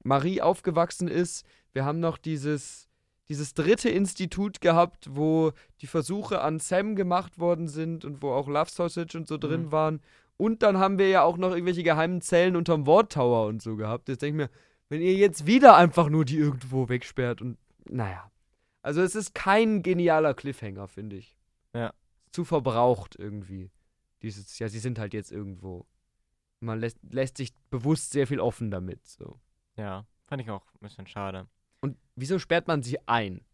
[0.04, 1.44] Marie aufgewachsen ist.
[1.72, 2.88] Wir haben noch dieses,
[3.28, 8.48] dieses dritte Institut gehabt, wo die Versuche an Sam gemacht worden sind und wo auch
[8.48, 9.72] Love Sausage und so drin Mhm.
[9.72, 10.00] waren.
[10.36, 13.76] Und dann haben wir ja auch noch irgendwelche geheimen Zellen unterm Ward Tower und so
[13.76, 14.08] gehabt.
[14.08, 14.56] Jetzt denke ich mir,
[14.88, 17.58] wenn ihr jetzt wieder einfach nur die irgendwo wegsperrt und
[17.88, 18.30] naja.
[18.82, 21.36] Also es ist kein genialer Cliffhanger, finde ich.
[21.74, 21.94] Ja.
[22.32, 23.70] Zu verbraucht irgendwie.
[24.22, 25.86] Dieses, ja, sie sind halt jetzt irgendwo.
[26.60, 29.06] Man lässt, lässt sich bewusst sehr viel offen damit.
[29.06, 29.40] So.
[29.76, 31.48] Ja, fand ich auch ein bisschen schade.
[31.80, 33.44] Und wieso sperrt man sie ein?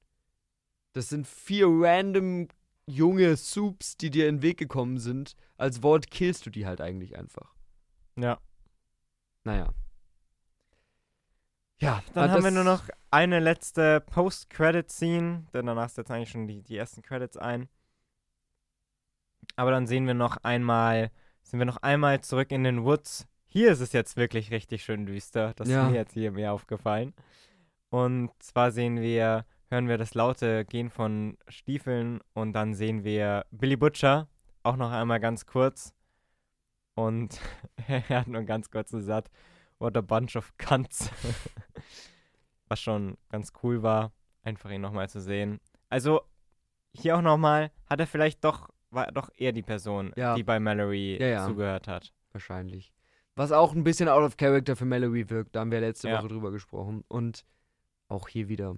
[0.93, 2.49] Das sind vier random
[2.89, 5.34] junge Soups, die dir in den Weg gekommen sind.
[5.57, 7.55] Als Wort killst du die halt eigentlich einfach.
[8.16, 8.39] Ja.
[9.45, 9.72] Naja.
[11.80, 16.62] Ja, Dann haben wir nur noch eine letzte Post-Credit-Scene, denn danach setzen eigentlich schon die,
[16.62, 17.68] die ersten Credits ein.
[19.55, 21.11] Aber dann sehen wir noch einmal,
[21.43, 23.28] sind wir noch einmal zurück in den Woods.
[23.47, 25.55] Hier ist es jetzt wirklich richtig schön düster.
[25.55, 25.84] Das Ja.
[25.86, 27.14] ist mir jetzt hier mehr aufgefallen.
[27.91, 33.44] Und zwar sehen wir, hören wir das laute Gehen von Stiefeln und dann sehen wir
[33.50, 34.28] Billy Butcher,
[34.62, 35.94] auch noch einmal ganz kurz.
[36.94, 37.40] Und
[37.88, 39.30] er hat nur ganz kurz gesagt,
[39.78, 41.10] what a bunch of cunts.
[42.68, 44.12] Was schon ganz cool war,
[44.42, 45.60] einfach ihn nochmal zu sehen.
[45.88, 46.20] Also,
[46.92, 50.34] hier auch nochmal, hat er vielleicht doch, war doch eher die Person, Ja.
[50.34, 51.46] die bei Mallory Ja, ja.
[51.46, 52.12] zugehört hat.
[52.32, 52.92] Wahrscheinlich.
[53.36, 55.54] Was auch ein bisschen out of character für Mallory wirkt.
[55.54, 56.10] Da haben wir letzte.
[56.10, 57.04] Woche drüber gesprochen.
[57.08, 57.44] Und
[58.08, 58.76] auch hier wieder.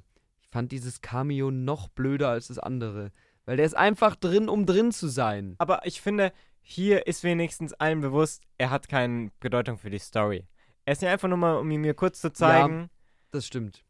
[0.50, 3.12] Fand dieses Cameo noch blöder als das andere.
[3.44, 5.54] Weil der ist einfach drin, um drin zu sein.
[5.58, 10.46] Aber ich finde, hier ist wenigstens allen bewusst, er hat keine Bedeutung für die Story.
[10.84, 12.90] Er ist ja einfach nur mal, um ihn mir kurz zu zeigen.
[13.30, 13.84] Das stimmt.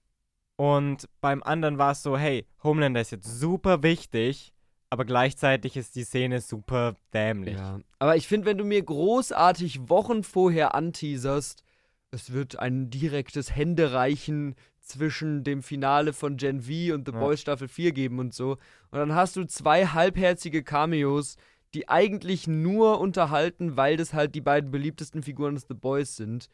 [0.57, 4.53] Und beim anderen war es so, hey, Homelander ist jetzt super wichtig,
[4.91, 7.57] aber gleichzeitig ist die Szene super dämlich.
[7.57, 7.81] Ja.
[7.99, 11.63] Aber ich finde, wenn du mir großartig Wochen vorher anteaserst,
[12.11, 17.19] es wird ein direktes Händereichen zwischen dem Finale von Gen V und The Ja.
[17.21, 18.53] Boys Staffel 4 geben und so.
[18.91, 21.37] Und dann hast du zwei halbherzige Cameos,
[21.75, 26.49] die eigentlich nur unterhalten, weil das halt die beiden beliebtesten Figuren des The Boys sind.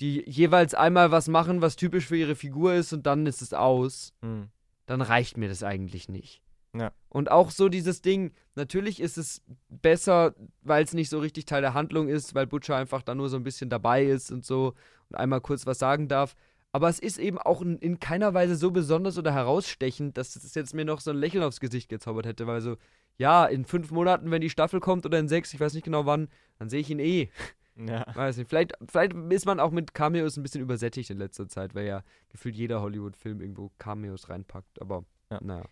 [0.00, 3.52] Die jeweils einmal was machen, was typisch für ihre Figur ist und dann ist es
[3.52, 4.48] aus Hm.
[4.86, 6.40] dann reicht mir das eigentlich nicht.
[6.76, 6.90] Ja.
[7.08, 11.60] Und auch so dieses Ding, natürlich ist es besser, weil es nicht so richtig Teil
[11.62, 14.74] der Handlung ist, weil Butcher einfach da nur so ein bisschen dabei ist und so
[15.08, 16.34] und einmal kurz was sagen darf.
[16.74, 20.56] Aber es ist eben auch in, in keiner Weise so besonders oder herausstechend, dass es
[20.56, 22.76] jetzt mir noch so ein Lächeln aufs Gesicht gezaubert hätte, weil so,
[23.16, 26.04] ja, in fünf Monaten, wenn die Staffel kommt oder in sechs, ich weiß nicht genau
[26.04, 27.28] wann, dann sehe ich ihn eh.
[27.76, 28.04] Ja.
[28.14, 28.48] Weiß nicht.
[28.48, 32.02] Vielleicht, vielleicht ist man auch mit Cameos ein bisschen übersättigt in letzter Zeit, weil ja
[32.28, 34.80] gefühlt jeder Hollywood-Film irgendwo Cameos reinpackt.
[34.80, 35.40] Aber Ja.
[35.42, 35.64] naja.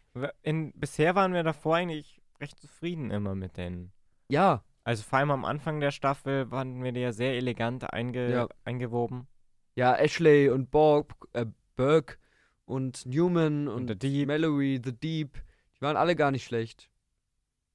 [0.42, 3.92] In, bisher waren wir davor eigentlich recht zufrieden immer mit denen.
[4.28, 8.48] Ja, Also vor allem am Anfang der Staffel waren wir ja sehr elegant einge Ja.
[8.64, 9.28] eingewoben.
[9.74, 11.46] Ja, Ashley und Borg, äh,
[11.76, 12.16] Burke
[12.64, 14.28] und Newman und, Und The Deep.
[14.28, 15.34] Mallory, The Deep,
[15.76, 16.88] die waren alle gar nicht schlecht.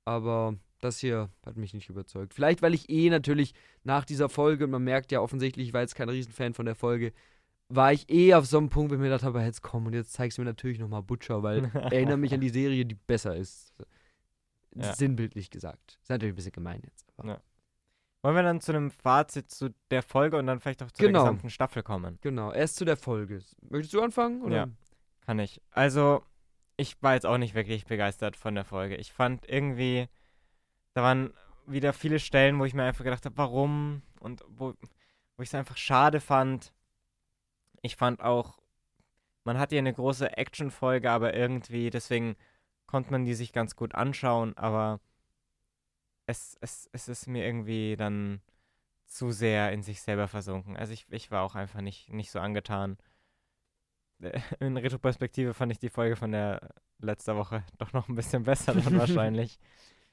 [0.06, 2.34] Aber das hier hat mich nicht überzeugt.
[2.34, 5.96] Vielleicht, weil ich eh natürlich nach dieser Folge, man merkt ja offensichtlich, ich war jetzt
[5.96, 7.14] kein Riesenfan von der Folge,
[7.70, 9.94] war ich eh auf so einem Punkt, wo ich mir gedacht habe, jetzt komm und
[9.94, 13.36] jetzt zeigst du mir natürlich nochmal Butcher, weil erinnere mich an die Serie, die besser
[13.36, 13.74] ist.
[14.76, 14.94] Ja.
[14.94, 15.98] Sinnbildlich gesagt.
[16.02, 17.12] Ist natürlich ein bisschen gemein jetzt.
[17.18, 17.42] Aber Ja.
[18.24, 21.20] Wollen wir dann zu einem Fazit zu der Folge und dann vielleicht auch zu Genau.
[21.20, 22.18] der gesamten Staffel kommen?
[22.22, 23.42] Genau, erst zu der Folge.
[23.70, 24.42] Möchtest du anfangen?
[24.42, 24.56] Oder?
[24.56, 24.68] Ja.
[25.26, 25.62] Kann ich.
[25.72, 26.24] Also,
[26.78, 28.96] ich war jetzt auch nicht wirklich begeistert von der Folge.
[28.96, 30.08] Ich fand irgendwie,
[30.94, 31.34] da waren
[31.68, 34.02] wieder viele Stellen, wo ich mir einfach gedacht habe, warum?
[34.20, 34.74] Und wo,
[35.36, 36.74] wo ich es einfach schade fand.
[37.82, 38.58] Ich fand auch,
[39.44, 42.36] man hat ja eine große Action-Folge, aber irgendwie, deswegen
[42.88, 45.00] konnte man die sich ganz gut anschauen, aber
[46.28, 48.42] es, es, es ist mir irgendwie dann
[49.08, 50.78] zu sehr in sich selber versunken.
[50.78, 52.98] Also ich, ich war auch einfach nicht, nicht so angetan.
[54.60, 58.74] In Retroperspektive fand ich die Folge von der letzter Woche doch noch ein bisschen besser
[58.74, 59.58] dann wahrscheinlich.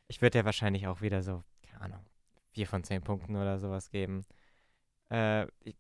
[0.07, 2.07] Ich würde ja wahrscheinlich auch wieder so, keine Ahnung,
[2.51, 4.27] vier von zehn Punkten oder sowas geben.
[5.11, 5.75] Äh, ich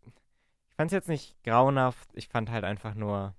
[0.74, 3.34] ich fand es jetzt nicht grauenhaft, ich fand halt einfach nur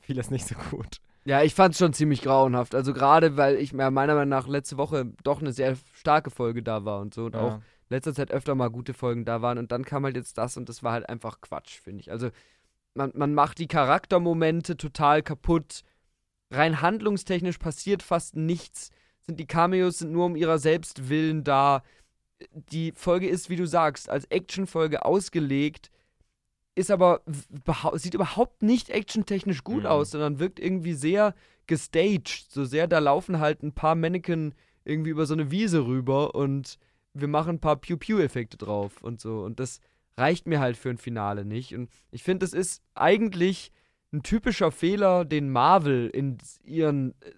[0.00, 1.00] vieles nicht so gut.
[1.24, 2.74] Ja, ich fand's schon ziemlich grauenhaft.
[2.74, 6.84] Also gerade, weil ich meiner Meinung nach letzte Woche doch eine sehr starke Folge da
[6.84, 7.26] war und so.
[7.26, 7.62] Und auch Ja.
[7.90, 9.58] letzter Zeit öfter mal gute Folgen da waren.
[9.58, 12.10] Und dann kam halt jetzt das und das war halt einfach Quatsch, finde ich.
[12.10, 12.30] Also
[12.94, 15.82] man, man macht die Charaktermomente total kaputt.
[16.50, 18.90] Rein handlungstechnisch passiert fast nichts.
[19.20, 21.82] Sind die Cameos sind nur um ihrer selbst willen da.
[22.52, 25.90] Die Folge ist, wie du sagst, als Actionfolge ausgelegt,
[26.74, 27.22] ist aber
[27.94, 29.86] sieht überhaupt nicht actiontechnisch gut Mhm.
[29.90, 31.34] aus, sondern wirkt irgendwie sehr
[31.66, 32.46] gestaged.
[32.50, 34.54] So sehr, da laufen halt ein paar Mannequin
[34.84, 36.78] irgendwie über so eine Wiese rüber und
[37.12, 39.42] wir machen ein paar Pew-Pew-Effekte drauf und so.
[39.42, 39.80] Und das
[40.16, 41.74] reicht mir halt für ein Finale nicht.
[41.74, 43.72] Und ich finde, das ist eigentlich
[44.12, 47.32] ein typischer Fehler, den Marvel in ihren äh,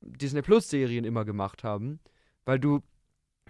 [0.00, 2.00] Disney Plus-Serien immer gemacht haben.
[2.44, 2.82] Weil du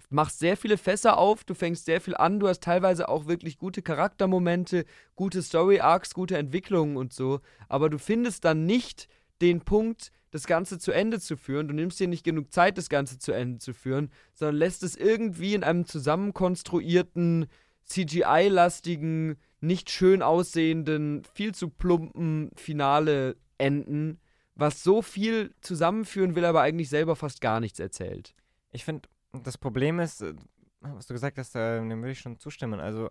[0.09, 3.57] machst sehr viele Fässer auf, du fängst sehr viel an, du hast teilweise auch wirklich
[3.57, 4.85] gute Charaktermomente,
[5.15, 7.41] gute Story-Arcs, gute Entwicklungen und so.
[7.67, 9.07] Aber du findest dann nicht
[9.41, 11.67] den Punkt, das Ganze zu Ende zu führen.
[11.67, 14.95] Du nimmst dir nicht genug Zeit, das Ganze zu Ende zu führen, sondern lässt es
[14.95, 17.47] irgendwie in einem zusammenkonstruierten,
[17.85, 24.19] CGI-lastigen, nicht schön aussehenden, viel zu plumpen Finale enden,
[24.55, 28.33] was so viel zusammenführen will, aber eigentlich selber fast gar nichts erzählt.
[28.71, 29.07] Ich finde,
[29.43, 30.33] das Problem ist, äh,
[30.81, 32.79] was du gesagt hast, äh, dem würde ich schon zustimmen.
[32.79, 33.09] Also,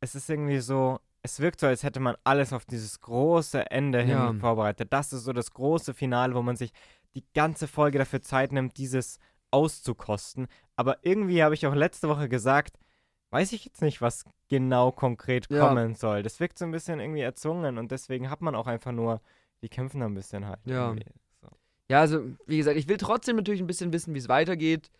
[0.00, 4.00] es ist irgendwie so, es wirkt so, als hätte man alles auf dieses große Ende
[4.02, 4.34] hin Ja.
[4.34, 4.92] vorbereitet.
[4.92, 6.72] Das ist so das große Finale, wo man sich
[7.14, 9.18] die ganze Folge dafür Zeit nimmt, dieses
[9.50, 10.48] auszukosten.
[10.76, 12.76] Aber irgendwie habe ich auch letzte Woche gesagt,
[13.30, 15.60] weiß ich jetzt nicht, was genau konkret Ja.
[15.60, 16.22] kommen soll.
[16.22, 19.20] Das wirkt so ein bisschen irgendwie erzwungen und deswegen hat man auch einfach nur,
[19.62, 20.60] die kämpfen da ein bisschen halt.
[20.66, 20.94] Ja.
[21.40, 21.48] So.
[21.88, 24.90] Ja, also, wie gesagt, ich will trotzdem natürlich ein bisschen wissen, wie es weitergeht.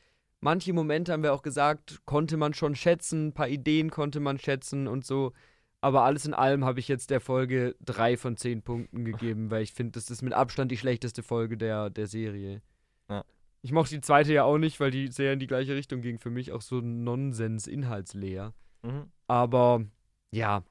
[0.45, 4.39] Manche Momente haben wir auch gesagt, konnte man schon schätzen, ein paar Ideen konnte man
[4.39, 5.33] schätzen und so.
[5.81, 9.63] Aber alles in allem habe ich jetzt der Folge drei von zehn Punkten gegeben, weil
[9.63, 12.61] ich finde, das ist mit Abstand die schlechteste Folge der, der Serie.
[13.09, 13.25] Ja.
[13.63, 16.19] Ich mochte die zweite ja auch nicht, weil die sehr in die gleiche Richtung ging.
[16.19, 18.53] Für mich auch so Nonsens, inhaltsleer.
[18.83, 19.11] Mhm.
[19.27, 19.83] Aber
[20.31, 20.63] ja,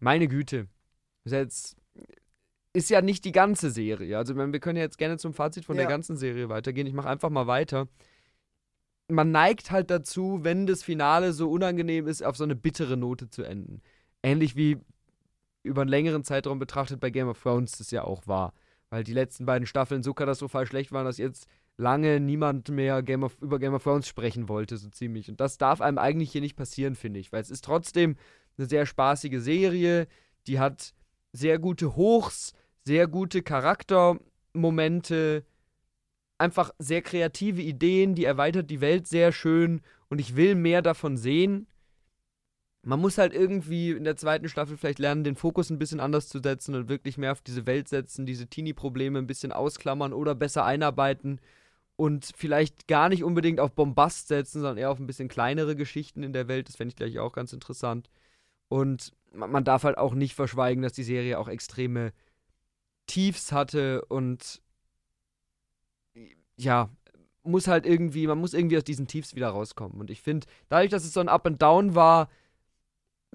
[0.00, 0.66] meine Güte.
[1.24, 1.76] Ist, jetzt,
[2.72, 4.18] ist ja nicht die ganze Serie.
[4.18, 5.90] Also, wir können ja jetzt gerne zum Fazit von der Ja.
[5.90, 6.88] ganzen Serie weitergehen.
[6.88, 7.86] Ich mache einfach mal weiter.
[9.10, 13.28] Man neigt halt dazu, wenn das Finale so unangenehm ist, auf so eine bittere Note
[13.28, 13.82] zu enden.
[14.22, 14.78] Ähnlich wie
[15.62, 18.52] über einen längeren Zeitraum betrachtet bei Game of Thrones das ja auch war.
[18.88, 21.46] Weil die letzten beiden Staffeln so katastrophal schlecht waren, dass jetzt
[21.76, 25.28] lange niemand mehr Game of, über Game of Thrones sprechen wollte, so ziemlich.
[25.28, 27.32] Und das darf einem eigentlich hier nicht passieren, finde ich.
[27.32, 28.16] Weil es ist trotzdem
[28.58, 30.06] eine sehr spaßige Serie,
[30.46, 30.94] die hat
[31.32, 32.52] sehr gute Hochs,
[32.84, 35.44] sehr gute Charaktermomente,
[36.40, 41.16] einfach sehr kreative Ideen, die erweitert die Welt sehr schön und ich will mehr davon
[41.16, 41.66] sehen.
[42.82, 46.28] Man muss halt irgendwie in der zweiten Staffel vielleicht lernen, den Fokus ein bisschen anders
[46.28, 50.34] zu setzen und wirklich mehr auf diese Welt setzen, diese Teenie-Probleme ein bisschen ausklammern oder
[50.34, 51.40] besser einarbeiten
[51.96, 56.22] und vielleicht gar nicht unbedingt auf Bombast setzen, sondern eher auf ein bisschen kleinere Geschichten
[56.22, 56.68] in der Welt.
[56.68, 58.08] Das fände ich gleich auch ganz interessant.
[58.68, 62.12] Und man, darf halt auch nicht verschweigen, dass die Serie auch extreme
[63.06, 64.62] Tiefs hatte und
[66.62, 66.90] ja,
[67.42, 70.00] muss halt irgendwie, man muss irgendwie aus diesen Tiefs wieder rauskommen.
[70.00, 72.28] Und ich finde, dadurch, dass es so ein Up and Down war,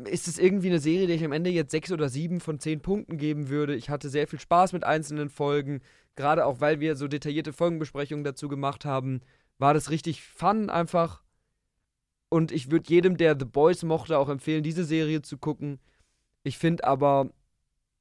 [0.04, 2.82] ist es irgendwie eine Serie, die ich am Ende jetzt sechs oder sieben von zehn
[2.82, 3.76] Punkten geben würde.
[3.76, 5.82] Ich hatte sehr viel Spaß mit einzelnen Folgen,
[6.16, 9.22] gerade auch weil wir so detaillierte Folgenbesprechungen dazu gemacht haben,
[9.58, 11.24] war das richtig fun einfach.
[12.30, 15.80] Und ich würde jedem, der The Boys mochte, auch empfehlen, diese Serie zu gucken.
[16.44, 17.30] Ich finde aber,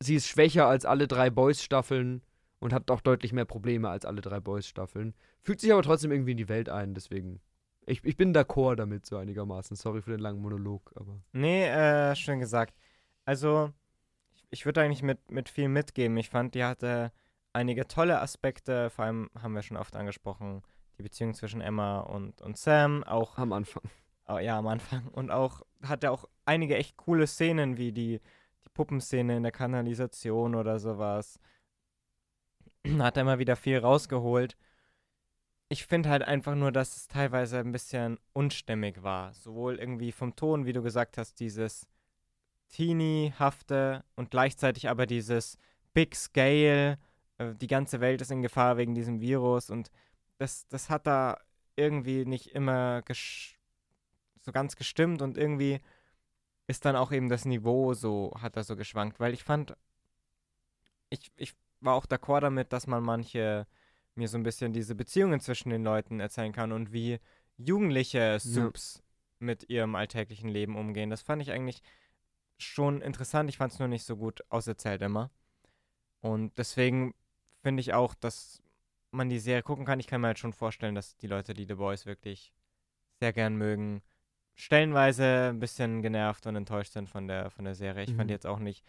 [0.00, 2.22] sie ist schwächer als alle drei Boys-Staffeln
[2.64, 5.12] und hat auch deutlich mehr Probleme als alle drei Boys-Staffeln.
[5.42, 7.42] Fügt sich aber trotzdem irgendwie in die Welt ein, deswegen.
[7.84, 9.76] Ich, ich bin d'accord damit, so einigermaßen.
[9.76, 11.20] Sorry für den langen Monolog, aber.
[11.32, 12.74] Nee, äh, schön gesagt.
[13.26, 13.70] Also,
[14.32, 16.16] ich, ich würde eigentlich mit, mit viel mitgeben.
[16.16, 17.12] Ich fand, die hatte
[17.52, 20.62] einige tolle Aspekte, vor allem haben wir schon oft angesprochen,
[20.96, 23.36] die Beziehung zwischen Emma und, und Sam, auch.
[23.36, 23.82] Am Anfang.
[24.26, 25.08] Oh, ja, am Anfang.
[25.08, 28.20] Und auch hatte auch einige echt coole Szenen, wie die,
[28.64, 31.38] die Puppenszene in der Kanalisation oder sowas.
[32.98, 34.56] hat er immer wieder viel rausgeholt.
[35.68, 39.32] Ich finde halt einfach nur, dass es teilweise ein bisschen unstimmig war.
[39.32, 41.88] Sowohl irgendwie vom Ton, wie du gesagt hast, dieses
[42.68, 45.58] Teenie-hafte und gleichzeitig aber dieses
[45.94, 46.98] Big Scale,
[47.38, 49.90] äh, die ganze Welt ist in Gefahr wegen diesem Virus und
[50.38, 51.38] das, das hat da
[51.76, 53.02] irgendwie nicht immer
[54.40, 55.80] so ganz gestimmt und irgendwie
[56.66, 59.76] ist dann auch eben das Niveau so, hat er so geschwankt, weil ich fand,
[61.10, 61.54] ich, ich
[61.84, 63.66] war auch d'accord damit, dass man manche
[64.14, 67.18] mir so ein bisschen diese Beziehungen zwischen den Leuten erzählen kann und wie
[67.56, 69.46] jugendliche Subs ja.
[69.46, 71.10] mit ihrem alltäglichen Leben umgehen.
[71.10, 71.82] Das fand ich eigentlich
[72.58, 73.50] schon interessant.
[73.50, 75.30] Ich fand es nur nicht so gut auserzählt immer.
[76.20, 77.14] Und deswegen
[77.62, 78.62] finde ich auch, dass
[79.10, 80.00] man die Serie gucken kann.
[80.00, 82.52] Ich kann mir halt schon vorstellen, dass die Leute, die The Boys wirklich
[83.20, 84.02] sehr gern mögen,
[84.54, 88.04] stellenweise ein bisschen genervt und enttäuscht sind von der, von der Serie.
[88.04, 88.16] Ich mhm.
[88.16, 88.84] fand die jetzt auch nicht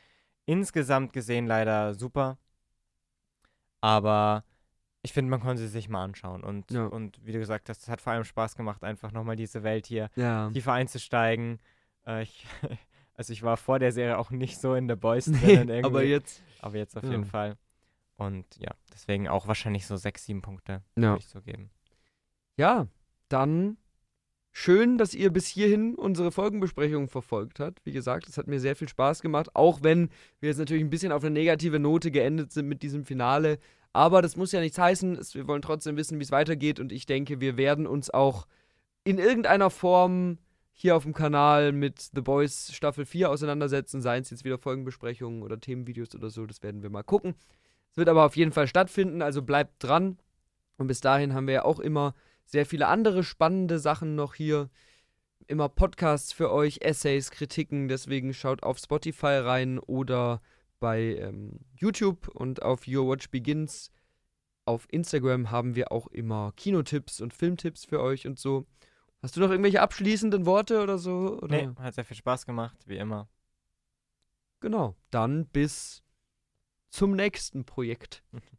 [0.46, 2.38] insgesamt gesehen leider super.
[3.86, 4.44] Aber
[5.04, 6.44] ich finde, man konnte sie sich mal anschauen.
[6.44, 6.88] Und, ja.
[6.88, 9.86] und wie du gesagt hast, es hat vor allem Spaß gemacht, einfach nochmal diese Welt
[9.86, 10.50] hier ja.
[10.50, 11.60] tiefer einzusteigen.
[12.08, 12.48] Äh, ich,
[13.14, 15.68] also ich war vor der Serie auch nicht so in The Boys drin.
[15.68, 16.42] Nee, aber jetzt.
[16.62, 17.12] Aber jetzt auf ja.
[17.12, 17.58] jeden Fall.
[18.16, 21.70] Und ja, deswegen auch wahrscheinlich so sechs, sieben Punkte würde ich so geben.
[22.58, 22.88] Ja,
[23.30, 23.78] dann
[24.58, 27.86] schön, dass ihr bis hierhin unsere Folgenbesprechung verfolgt habt.
[27.86, 30.89] Wie gesagt, es hat mir sehr viel Spaß gemacht, auch wenn wir jetzt natürlich ein
[30.89, 33.60] bisschen auf eine negative Note geendet sind mit diesem Finale.
[33.91, 35.20] Aber das muss ja nichts heißen.
[35.34, 36.80] Wir wollen trotzdem wissen, wie es weitergeht.
[36.80, 38.47] Und ich denke, wir werden uns auch
[39.03, 40.38] in irgendeiner Form
[40.72, 44.01] hier auf dem Kanal mit The Boys Staffel 4 auseinandersetzen.
[44.01, 46.45] Seien es jetzt wieder Folgenbesprechungen oder Themenvideos oder so.
[46.45, 47.36] Das werden wir mal gucken.
[47.91, 49.22] Es wird aber auf jeden Fall stattfinden.
[49.22, 50.18] Also bleibt dran.
[50.78, 52.16] Und bis dahin haben wir ja auch immer
[52.46, 54.70] sehr viele andere spannende Sachen noch hier.
[55.48, 57.88] Immer Podcasts für euch, Essays, Kritiken.
[57.88, 60.41] Deswegen schaut auf Spotify rein oder
[60.80, 63.91] bei ähm, YouTube und auf Your Watch Begins.
[64.66, 68.66] Auf Instagram haben wir auch immer Kinotipps und Filmtipps für euch und so.
[69.22, 71.39] Hast du noch irgendwelche abschließenden Worte oder so?
[71.41, 71.68] Oder?
[71.68, 73.28] Nee, hat sehr viel Spaß gemacht, wie immer.
[74.60, 76.04] Genau, dann bis
[76.89, 78.24] zum nächsten Projekt.